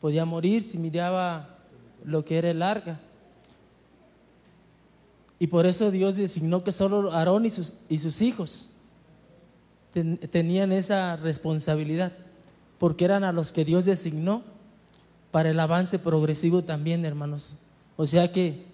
[0.00, 1.58] Podía morir si miraba
[2.04, 3.00] lo que era el arca.
[5.38, 8.68] Y por eso Dios designó que solo Aarón y sus, y sus hijos
[10.30, 12.12] tenían esa responsabilidad,
[12.78, 14.42] porque eran a los que Dios designó
[15.30, 17.54] para el avance progresivo también, hermanos.
[17.96, 18.64] O sea que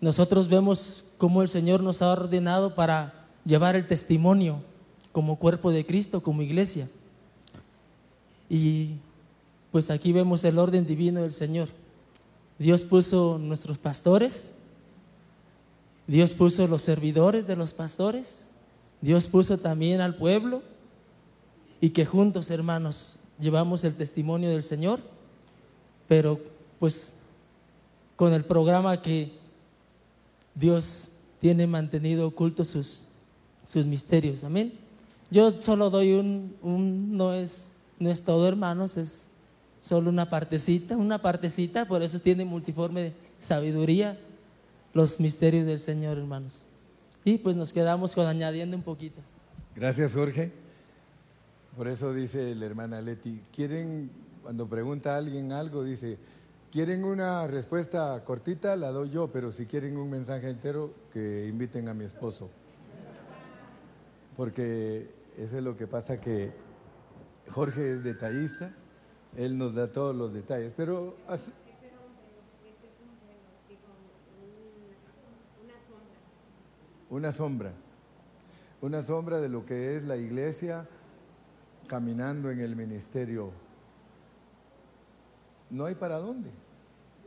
[0.00, 3.12] nosotros vemos cómo el Señor nos ha ordenado para
[3.44, 4.62] llevar el testimonio
[5.12, 6.88] como cuerpo de Cristo, como iglesia.
[8.48, 8.92] Y
[9.70, 11.68] pues aquí vemos el orden divino del Señor.
[12.58, 14.54] Dios puso nuestros pastores,
[16.06, 18.48] Dios puso los servidores de los pastores,
[19.02, 20.62] Dios puso también al pueblo
[21.82, 25.00] y que juntos, hermanos, llevamos el testimonio del Señor,
[26.08, 26.40] pero
[26.78, 27.16] pues
[28.16, 29.38] con el programa que
[30.54, 31.09] Dios
[31.40, 33.04] tiene mantenido ocultos sus,
[33.66, 34.44] sus misterios.
[34.44, 34.72] Amén.
[35.30, 39.30] Yo solo doy un, un, no es, no es todo, hermanos, es
[39.80, 44.18] solo una partecita, una partecita, por eso tiene multiforme sabiduría
[44.92, 46.62] los misterios del Señor, hermanos.
[47.24, 49.20] Y pues nos quedamos con añadiendo un poquito.
[49.76, 50.52] Gracias, Jorge.
[51.76, 54.10] Por eso dice la hermana Leti, quieren,
[54.42, 56.18] cuando pregunta a alguien algo, dice,
[56.70, 61.88] quieren una respuesta cortita, la doy yo, pero si quieren un mensaje entero, que inviten
[61.88, 62.50] a mi esposo.
[64.36, 66.52] Porque eso es lo que pasa que
[67.50, 68.72] Jorge es detallista,
[69.36, 71.52] él nos da todos los detalles, pero así,
[77.10, 77.72] una sombra,
[78.80, 80.86] una sombra de lo que es la iglesia
[81.88, 83.50] caminando en el ministerio.
[85.70, 86.50] No hay para dónde.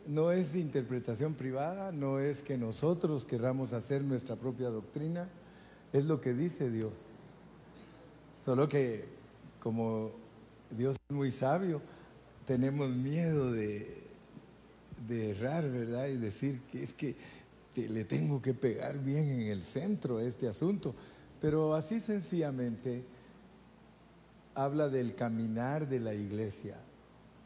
[0.05, 5.29] No es de interpretación privada, no es que nosotros querramos hacer nuestra propia doctrina,
[5.93, 6.93] es lo que dice Dios.
[8.43, 9.05] Solo que
[9.61, 10.11] como
[10.69, 11.81] Dios es muy sabio,
[12.45, 14.03] tenemos miedo de,
[15.09, 16.07] errar, ¿verdad?
[16.07, 17.15] Y decir que es que
[17.75, 20.93] le tengo que pegar bien en el centro a este asunto.
[21.39, 23.03] Pero así sencillamente
[24.55, 26.77] habla del caminar de la iglesia,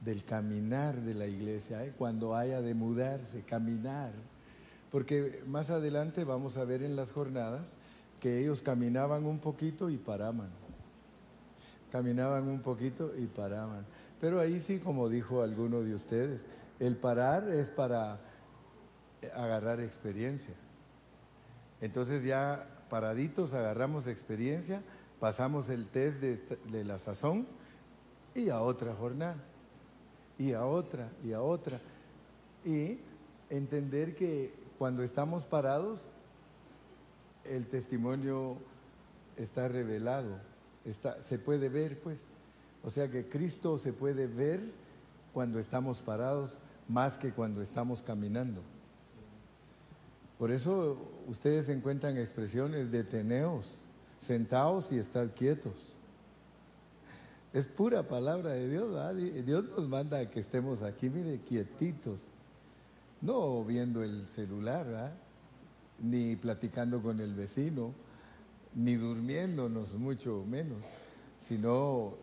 [0.07, 1.93] del caminar de la iglesia, ¿eh?
[1.97, 4.13] cuando haya de mudarse, caminar.
[4.89, 7.75] Porque más adelante vamos a ver en las jornadas
[8.21, 10.47] que ellos caminaban un poquito y paraban.
[11.91, 13.85] Caminaban un poquito y paraban.
[14.21, 16.45] Pero ahí sí, como dijo alguno de ustedes,
[16.79, 18.21] el parar es para
[19.35, 20.53] agarrar experiencia.
[21.81, 24.81] Entonces ya paraditos agarramos experiencia,
[25.19, 27.45] pasamos el test de, la sazón
[28.33, 29.35] y a otra jornada,
[30.38, 31.79] y a otra, y a otra.
[32.65, 32.99] Y
[33.49, 35.99] entender que cuando estamos parados,
[37.45, 38.57] el testimonio
[39.38, 40.39] está revelado,
[40.85, 42.19] está, se puede ver pues.
[42.83, 44.61] O sea que Cristo se puede ver
[45.33, 48.61] cuando estamos parados más que cuando estamos caminando.
[50.38, 53.65] Por eso ustedes encuentran expresiones de teneos,
[54.17, 55.96] sentaos y estar quietos.
[57.57, 58.95] Es pura palabra de Dios,
[59.43, 62.27] Dios nos manda a que estemos aquí, mire, quietitos,
[63.19, 65.15] no viendo el celular,
[65.99, 67.95] ni platicando con el vecino,
[68.75, 70.83] ni durmiéndonos, mucho menos,
[71.39, 72.13] sino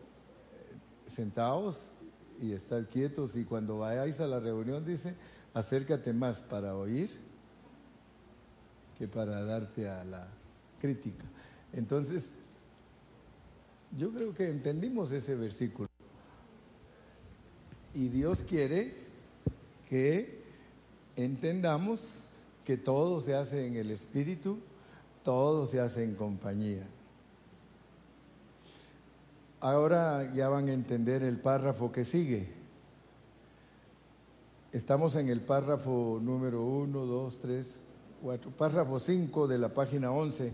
[0.53, 1.91] eh, sentaos
[2.41, 3.35] y estar quietos.
[3.35, 5.15] Y cuando vayáis a la reunión, dice,
[5.53, 7.09] acércate más para oír
[8.97, 10.29] que para darte a la
[10.79, 11.25] crítica.
[11.73, 12.35] Entonces,
[13.97, 15.87] yo creo que entendimos ese versículo.
[17.93, 18.93] Y Dios quiere
[19.89, 20.41] que
[21.15, 22.01] entendamos
[22.65, 24.57] que todo se hace en el Espíritu,
[25.23, 26.85] todo se hace en compañía.
[29.61, 32.49] Ahora ya van a entender el párrafo que sigue.
[34.73, 37.79] Estamos en el párrafo número 1, 2, 3,
[38.21, 40.51] 4, párrafo 5 de la página 11.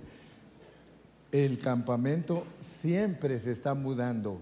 [1.31, 4.39] El campamento siempre se está mudando,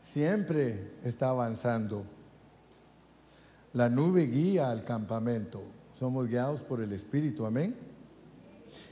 [0.00, 2.04] siempre está avanzando.
[3.72, 5.62] La nube guía al campamento,
[5.98, 7.76] somos guiados por el Espíritu, amén.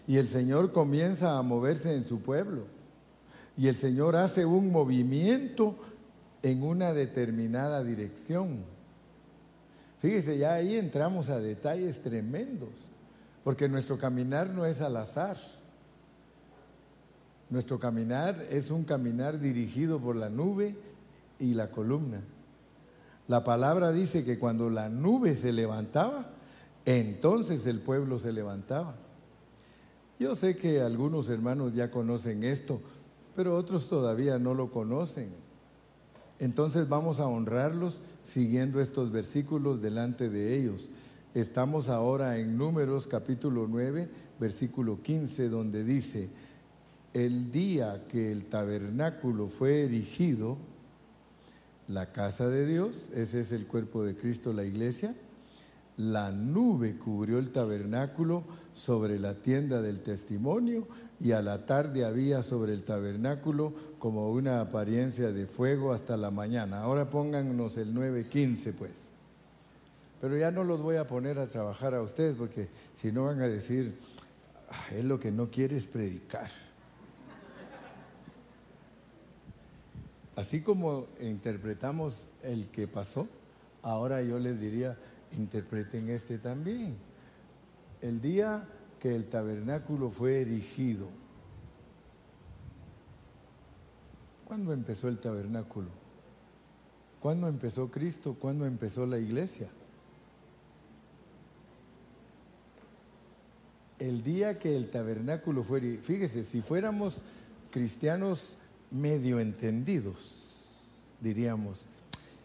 [0.07, 2.67] Y el Señor comienza a moverse en su pueblo.
[3.57, 5.77] Y el Señor hace un movimiento
[6.43, 8.65] en una determinada dirección.
[10.01, 12.71] Fíjese, ya ahí entramos a detalles tremendos,
[13.45, 15.37] porque nuestro caminar no es al azar.
[17.51, 20.77] Nuestro caminar es un caminar dirigido por la nube
[21.39, 22.23] y la columna.
[23.29, 26.31] La palabra dice que cuando la nube se levantaba,
[26.85, 28.95] entonces el pueblo se levantaba.
[30.19, 32.81] Yo sé que algunos hermanos ya conocen esto,
[33.35, 35.31] pero otros todavía no lo conocen.
[36.39, 40.91] Entonces vamos a honrarlos siguiendo estos versículos delante de ellos.
[41.35, 44.07] Estamos ahora en Números capítulo 9,
[44.39, 46.29] versículo 15, donde dice,
[47.15, 50.59] el día que el tabernáculo fue erigido,
[51.89, 55.15] la casa de Dios, ese es el cuerpo de Cristo, la iglesia,
[55.97, 60.87] la nube cubrió el tabernáculo sobre la tienda del testimonio
[61.19, 66.31] y a la tarde había sobre el tabernáculo como una apariencia de fuego hasta la
[66.31, 66.81] mañana.
[66.81, 69.12] Ahora póngannos el 9.15 pues.
[70.23, 73.43] Pero ya no los voy a poner a trabajar a ustedes porque si no van
[73.43, 73.99] a decir,
[74.71, 76.49] "Ah, es lo que no quiere es predicar.
[80.37, 83.27] Así como interpretamos el que pasó,
[83.83, 84.97] ahora yo les diría,
[85.37, 86.97] interpreten este también.
[88.01, 88.69] El día
[89.01, 91.09] que el tabernáculo fue erigido.
[94.45, 95.89] ¿Cuándo empezó el tabernáculo?
[97.19, 98.37] ¿Cuándo empezó Cristo?
[98.39, 99.69] ¿Cuándo empezó la iglesia?
[104.03, 106.03] El día que el tabernáculo fue erigido.
[106.03, 107.23] Fíjese, si fuéramos
[107.71, 108.59] cristianos
[108.91, 110.65] medio entendidos,
[111.21, 111.87] diríamos,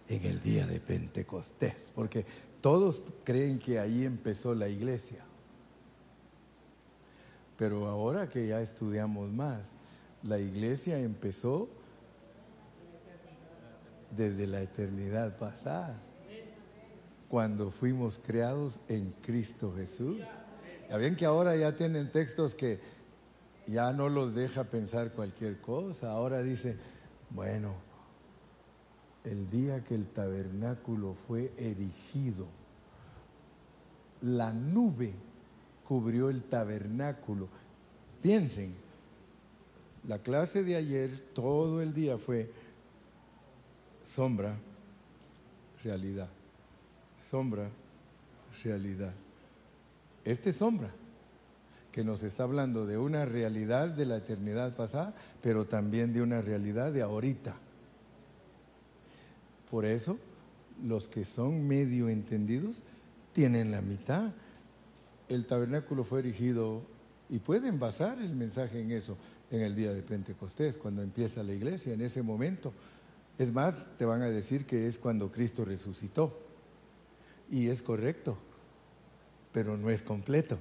[0.08, 2.28] en el día de Pentecostés, porque
[2.62, 5.26] todos creen que ahí empezó la iglesia.
[7.58, 9.72] Pero ahora que ya estudiamos más,
[10.22, 11.70] la iglesia empezó
[14.16, 16.00] desde la eternidad pasada,
[17.30, 20.22] cuando fuimos creados en Cristo Jesús.
[20.90, 22.80] Ya ven que ahora ya tienen textos que
[23.66, 26.12] ya no los deja pensar cualquier cosa.
[26.12, 26.78] Ahora dice,
[27.30, 27.76] bueno,
[29.26, 32.48] el día que el tabernáculo fue erigido,
[34.22, 35.14] la nube
[35.86, 37.50] cubrió el tabernáculo.
[38.22, 38.74] Piensen,
[40.08, 42.50] la clase de ayer todo el día fue
[44.04, 44.58] sombra,
[45.84, 46.30] realidad,
[47.30, 47.70] sombra,
[48.64, 49.14] realidad.
[50.28, 50.92] Este es sombra,
[51.90, 56.42] que nos está hablando de una realidad de la eternidad pasada, pero también de una
[56.42, 57.56] realidad de ahorita.
[59.72, 60.20] Por eso,
[60.84, 62.84] los que son medio entendidos
[63.32, 64.34] tienen la mitad.
[65.30, 66.82] El tabernáculo fue erigido
[67.30, 69.16] y pueden basar el mensaje en eso,
[69.50, 72.74] en el día de Pentecostés, cuando empieza la iglesia, en ese momento.
[73.38, 76.38] Es más, te van a decir que es cuando Cristo resucitó.
[77.50, 78.38] Y es correcto,
[79.58, 80.60] pero no es completo.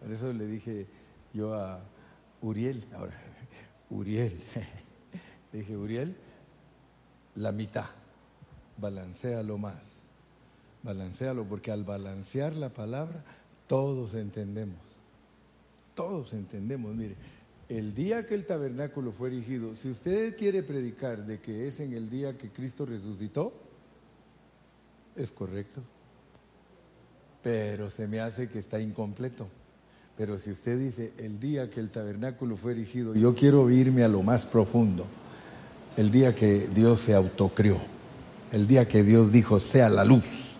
[0.00, 0.86] Por eso le dije
[1.34, 1.78] yo a
[2.40, 3.12] Uriel, ahora,
[3.90, 4.40] Uriel,
[5.52, 6.16] le dije, Uriel,
[7.34, 7.90] la mitad,
[8.78, 10.06] balancealo más,
[10.82, 13.22] balancealo, porque al balancear la palabra,
[13.66, 14.80] todos entendemos,
[15.94, 17.16] todos entendemos, mire,
[17.68, 21.92] el día que el tabernáculo fue erigido, si usted quiere predicar de que es en
[21.92, 23.52] el día que Cristo resucitó,
[25.14, 25.82] es correcto,
[27.42, 29.48] pero se me hace que está incompleto.
[30.16, 34.08] Pero si usted dice el día que el tabernáculo fue erigido, yo quiero irme a
[34.08, 35.06] lo más profundo,
[35.96, 37.78] el día que Dios se autocrió,
[38.52, 40.56] el día que Dios dijo sea la luz,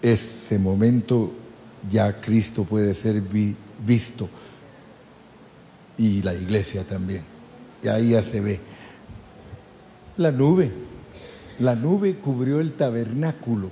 [0.00, 1.32] ese momento
[1.90, 4.28] ya Cristo puede ser vi- visto.
[5.96, 7.24] Y la iglesia también.
[7.82, 8.60] Y ahí ya se ve.
[10.16, 10.70] La nube,
[11.58, 13.70] la nube cubrió el tabernáculo,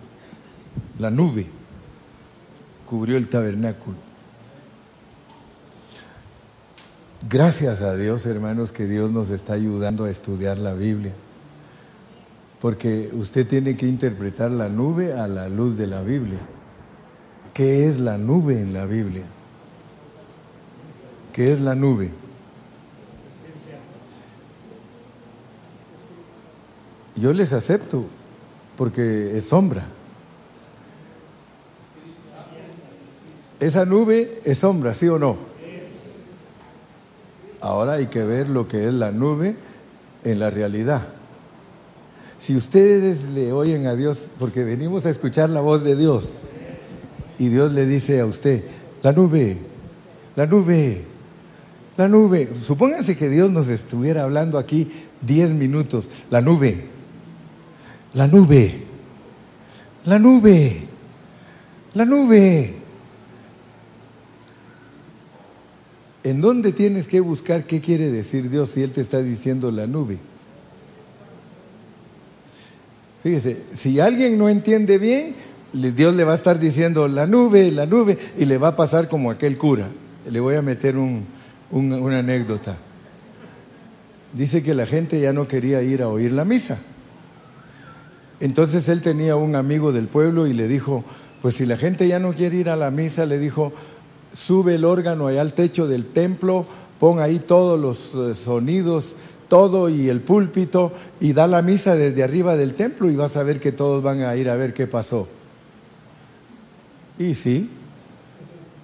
[0.99, 1.47] la nube
[2.87, 3.97] cubrió el tabernáculo.
[7.29, 11.13] Gracias a Dios, hermanos, que Dios nos está ayudando a estudiar la Biblia.
[12.61, 16.39] Porque usted tiene que interpretar la nube a la luz de la Biblia.
[17.53, 19.25] ¿Qué es la nube en la Biblia?
[21.33, 22.11] ¿Qué es la nube?
[27.17, 28.05] Yo les acepto
[28.77, 29.87] porque es sombra.
[33.61, 35.37] Esa nube es sombra, ¿sí o no?
[37.61, 39.57] Ahora hay que ver lo que es la nube
[40.25, 41.09] en la realidad.
[42.39, 46.33] Si ustedes le oyen a Dios, porque venimos a escuchar la voz de Dios,
[47.39, 48.63] y Dios le dice a usted,
[49.03, 49.57] la nube,
[50.37, 51.03] la nube,
[51.97, 52.49] la nube.
[52.67, 54.91] Supónganse que Dios nos estuviera hablando aquí
[55.23, 56.85] 10 minutos, la nube,
[58.13, 58.83] la nube,
[60.05, 60.83] la nube,
[61.95, 62.86] la nube.
[66.27, 69.87] ¿En dónde tienes que buscar qué quiere decir Dios si Él te está diciendo la
[69.87, 70.19] nube?
[73.23, 75.37] Fíjese, si alguien no entiende bien,
[75.73, 79.09] Dios le va a estar diciendo la nube, la nube, y le va a pasar
[79.09, 79.87] como aquel cura.
[80.29, 82.77] Le voy a meter una anécdota.
[84.33, 86.79] Dice que la gente ya no quería ir a oír la misa.
[88.41, 91.05] Entonces él tenía un amigo del pueblo y le dijo,
[91.41, 93.73] pues si la gente ya no quiere ir a la misa, le dijo,
[94.37, 96.67] sube el órgano allá al techo del templo,
[97.01, 99.17] pon ahí todos los eh, sonidos
[99.49, 103.43] todo y el púlpito y da la misa desde arriba del templo y vas a
[103.43, 105.29] ver que todos van a ir a ver qué pasó.
[107.19, 107.71] Y sí,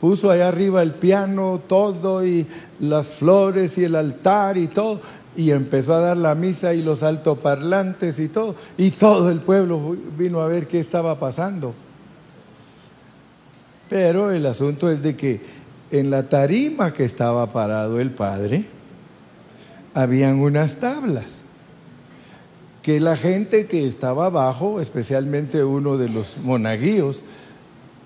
[0.00, 2.46] puso allá arriba el piano, todo y
[2.80, 5.00] las flores y el altar y todo
[5.34, 9.96] y empezó a dar la misa y los altoparlantes y todo y todo el pueblo
[10.16, 11.74] vino a ver qué estaba pasando.
[13.92, 15.38] Pero el asunto es de que
[15.90, 18.64] en la tarima que estaba parado el padre,
[19.92, 21.42] habían unas tablas
[22.80, 27.22] que la gente que estaba abajo, especialmente uno de los monaguillos,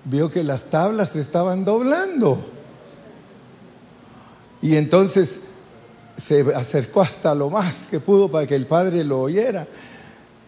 [0.03, 2.37] vio que las tablas se estaban doblando.
[4.61, 5.39] Y entonces
[6.17, 9.65] se acercó hasta lo más que pudo para que el padre lo oyera.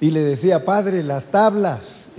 [0.01, 2.09] Y le decía, padre, las tablas.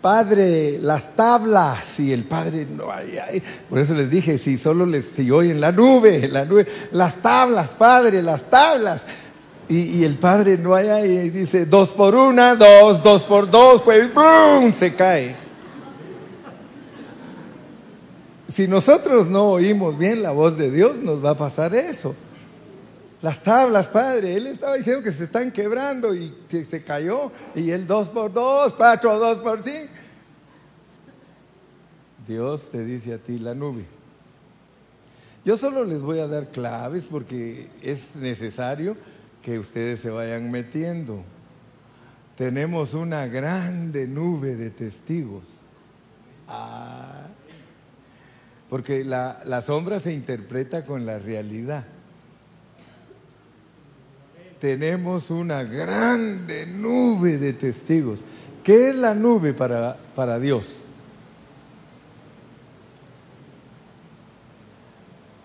[0.00, 2.00] Padre, las tablas.
[2.00, 5.72] Y el padre, no, hay por eso les dije, si solo les, si oyen la
[5.72, 9.06] nube, la nube, las tablas, padre, las tablas.
[9.68, 13.82] Y, el padre no hay ahí, y dice, dos por una, dos, dos por dos,
[13.82, 14.72] pues ¡brum!
[14.72, 15.36] se cae.
[18.48, 22.16] Si nosotros no oímos bien la voz de Dios, nos va a pasar eso.
[23.22, 27.30] Las tablas, padre, él estaba diciendo que se están quebrando y que se cayó.
[27.54, 29.92] Y el dos por dos, cuatro, dos por cinco.
[32.26, 33.84] Dios te dice a ti la nube.
[35.44, 38.96] Yo solo les voy a dar claves porque es necesario
[39.42, 41.22] que ustedes se vayan metiendo.
[42.36, 45.44] Tenemos una grande nube de testigos.
[46.48, 47.26] Ah,
[48.70, 51.84] porque la, la sombra se interpreta con la realidad
[54.60, 58.20] tenemos una grande nube de testigos.
[58.62, 60.82] ¿Qué es la nube para, para Dios?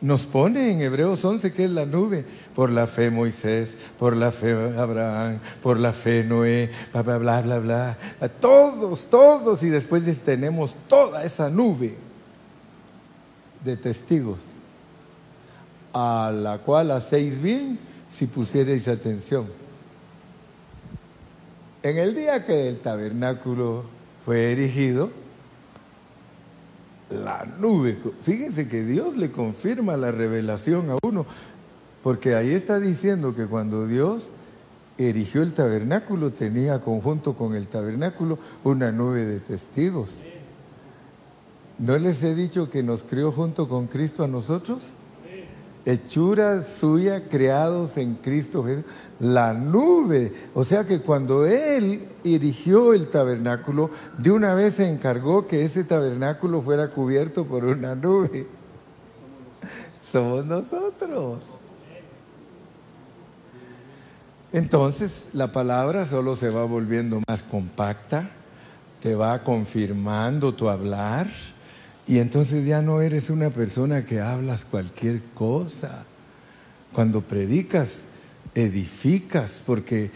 [0.01, 2.25] Nos pone en Hebreos 11 que es la nube.
[2.53, 7.41] Por la fe Moisés, por la fe Abraham, por la fe Noé, bla, bla, bla,
[7.41, 7.97] bla, bla.
[8.41, 9.63] Todos, todos.
[9.63, 11.95] Y después tenemos toda esa nube
[13.63, 14.39] de testigos
[15.93, 17.79] a la cual hacéis bien
[18.15, 19.47] si pusierais atención.
[21.83, 23.83] En el día que el tabernáculo
[24.23, 25.11] fue erigido,
[27.09, 31.25] la nube, fíjense que Dios le confirma la revelación a uno,
[32.03, 34.31] porque ahí está diciendo que cuando Dios
[34.97, 40.11] erigió el tabernáculo tenía conjunto con el tabernáculo una nube de testigos.
[41.79, 44.83] ¿No les he dicho que nos crió junto con Cristo a nosotros?
[45.85, 48.83] Hechura suya creados en Cristo Jesús,
[49.19, 50.33] la nube.
[50.53, 55.83] O sea que cuando Él erigió el tabernáculo, de una vez se encargó que ese
[55.83, 58.47] tabernáculo fuera cubierto por una nube.
[60.01, 61.43] Somos nosotros.
[64.51, 68.29] Entonces la palabra solo se va volviendo más compacta,
[69.01, 71.27] te va confirmando tu hablar
[72.07, 76.05] y entonces ya no eres una persona que hablas cualquier cosa.
[76.93, 78.05] Cuando predicas,
[78.53, 80.11] edificas, porque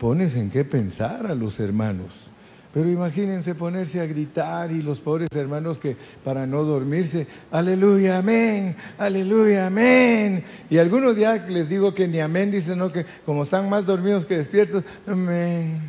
[0.00, 2.30] pones en qué pensar a los hermanos.
[2.74, 8.76] Pero imagínense ponerse a gritar y los pobres hermanos que para no dormirse, aleluya, amén,
[8.98, 10.44] aleluya, amén.
[10.68, 14.26] Y algunos ya les digo que ni amén dicen, no, que como están más dormidos
[14.26, 15.80] que despiertos, amén,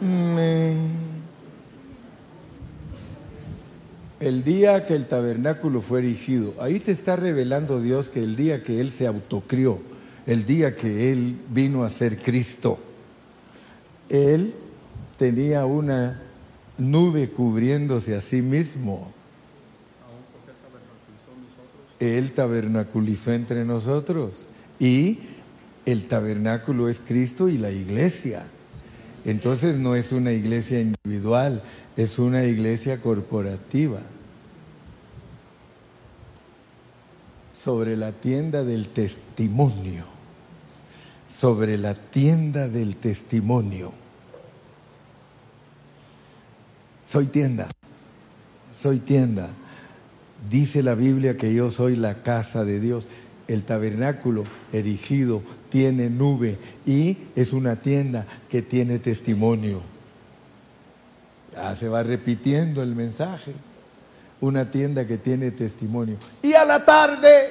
[0.00, 1.17] amén.
[4.20, 8.64] El día que el tabernáculo fue erigido, ahí te está revelando Dios que el día
[8.64, 9.78] que Él se autocrió,
[10.26, 12.80] el día que Él vino a ser Cristo,
[14.08, 14.54] Él
[15.16, 16.20] tenía una
[16.78, 19.12] nube cubriéndose a sí mismo.
[22.00, 24.46] Él tabernaculizó entre nosotros
[24.78, 25.18] y
[25.84, 28.46] el tabernáculo es Cristo y la iglesia.
[29.24, 31.62] Entonces no es una iglesia individual,
[31.98, 33.98] es una iglesia corporativa.
[37.52, 40.04] Sobre la tienda del testimonio,
[41.28, 43.92] sobre la tienda del testimonio.
[47.04, 47.68] Soy tienda,
[48.72, 49.50] soy tienda.
[50.48, 53.08] Dice la Biblia que yo soy la casa de Dios.
[53.48, 59.97] El tabernáculo erigido tiene nube y es una tienda que tiene testimonio.
[61.58, 63.52] Ya se va repitiendo el mensaje.
[64.40, 66.16] Una tienda que tiene testimonio.
[66.42, 67.50] Y a la tarde,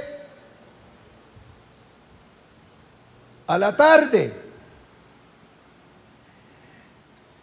[3.46, 4.34] a la tarde,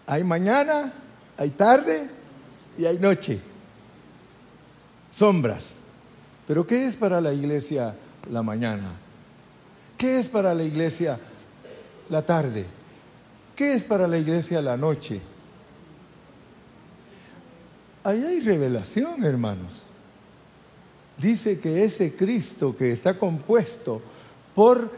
[0.06, 0.90] hay mañana,
[1.36, 2.08] hay tarde
[2.78, 3.38] y hay noche.
[5.10, 5.76] Sombras.
[6.46, 7.94] Pero ¿qué es para la iglesia
[8.30, 8.92] la mañana?
[9.98, 11.18] ¿Qué es para la iglesia
[12.08, 12.64] la tarde?
[13.54, 15.20] ¿Qué es para la iglesia la noche?
[18.04, 19.82] Ahí hay revelación, hermanos.
[21.16, 24.02] Dice que ese Cristo que está compuesto
[24.54, 24.90] por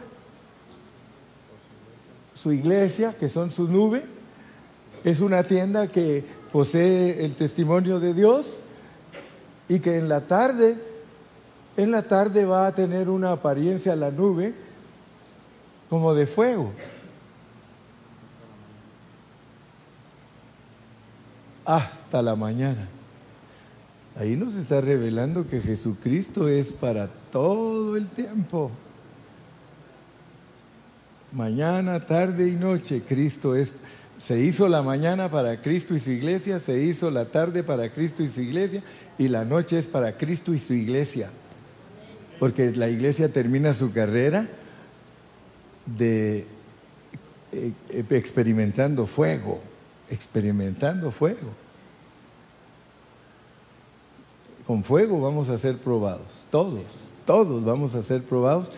[2.35, 4.03] su iglesia, que son su nube,
[5.05, 8.63] es una tienda que posee el testimonio de Dios
[9.69, 10.77] y que en la tarde,
[11.77, 14.53] en la tarde va a tener una apariencia la nube
[15.89, 16.73] como de fuego.
[21.63, 22.96] Hasta la mañana.
[24.19, 28.71] Ahí nos está revelando que Jesucristo es para todo el tiempo.
[31.31, 33.73] Mañana, tarde y noche, Cristo es.
[34.17, 38.23] Se hizo la mañana para Cristo y su iglesia, se hizo la tarde para Cristo
[38.23, 38.81] y su iglesia,
[39.19, 41.29] y la noche es para Cristo y su iglesia.
[42.39, 44.47] Porque la iglesia termina su carrera
[45.85, 46.47] de
[47.51, 47.71] eh,
[48.09, 49.61] experimentando fuego,
[50.09, 51.66] experimentando fuego.
[54.67, 56.83] Con fuego vamos a ser probados, todos,
[57.25, 58.69] todos vamos a ser probados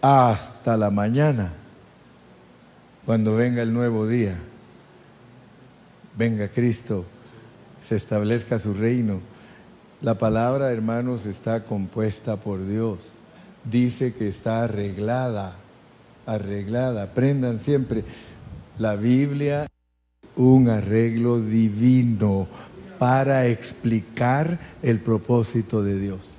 [0.00, 1.52] hasta la mañana,
[3.04, 4.38] cuando venga el nuevo día,
[6.16, 7.04] venga Cristo,
[7.82, 9.20] se establezca su reino.
[10.00, 13.00] La palabra, hermanos, está compuesta por Dios.
[13.64, 15.56] Dice que está arreglada,
[16.24, 17.02] arreglada.
[17.02, 18.04] Aprendan siempre,
[18.78, 19.66] la Biblia
[20.36, 22.48] un arreglo divino
[22.98, 26.34] para explicar el propósito de Dios.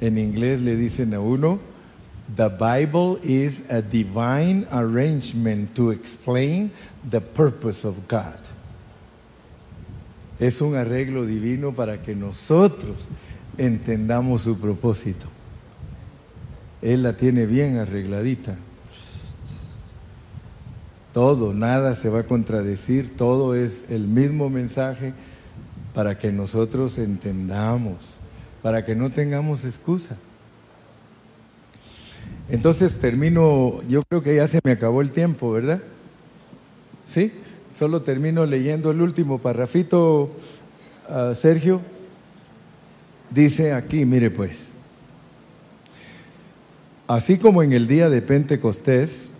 [0.00, 1.60] En inglés le dicen a uno,
[2.36, 6.70] The Bible is a divine arrangement to explain
[7.08, 8.38] the purpose of God.
[10.40, 13.08] Es un arreglo divino para que nosotros
[13.56, 15.26] entendamos su propósito.
[16.82, 18.56] Él la tiene bien arregladita.
[21.14, 25.12] Todo, nada se va a contradecir, todo es el mismo mensaje
[25.94, 28.16] para que nosotros entendamos,
[28.62, 30.16] para que no tengamos excusa.
[32.48, 35.80] Entonces termino, yo creo que ya se me acabó el tiempo, ¿verdad?
[37.06, 37.30] ¿Sí?
[37.72, 40.32] Solo termino leyendo el último parrafito,
[41.08, 41.80] uh, Sergio.
[43.30, 44.72] Dice aquí, mire pues,
[47.06, 49.30] así como en el día de Pentecostés,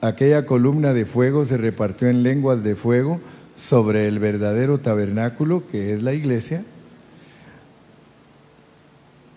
[0.00, 3.20] aquella columna de fuego se repartió en lenguas de fuego
[3.56, 6.64] sobre el verdadero tabernáculo que es la iglesia,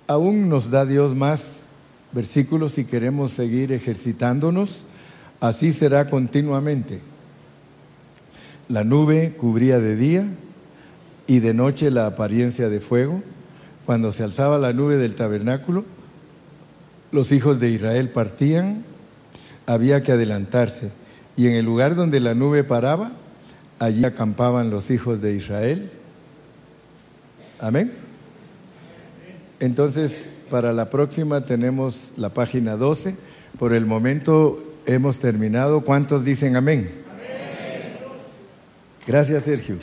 [0.08, 1.68] aún nos da Dios más
[2.12, 4.86] versículos si queremos seguir ejercitándonos,
[5.40, 7.02] así será continuamente.
[8.68, 10.26] La nube cubría de día
[11.28, 13.22] y de noche la apariencia de fuego.
[13.86, 15.86] Cuando se alzaba la nube del tabernáculo,
[17.12, 18.86] los hijos de Israel partían
[19.66, 20.92] había que adelantarse.
[21.38, 23.12] Y en el lugar donde la nube paraba,
[23.80, 25.92] allí acampaban los hijos de Israel.
[27.60, 27.94] Amén.
[29.60, 33.16] Entonces, para la próxima tenemos la página 12.
[33.58, 35.82] Por el momento hemos terminado.
[35.82, 37.04] ¿Cuántos dicen amén?
[37.12, 37.94] amén.
[39.06, 39.78] Gracias, Sergio.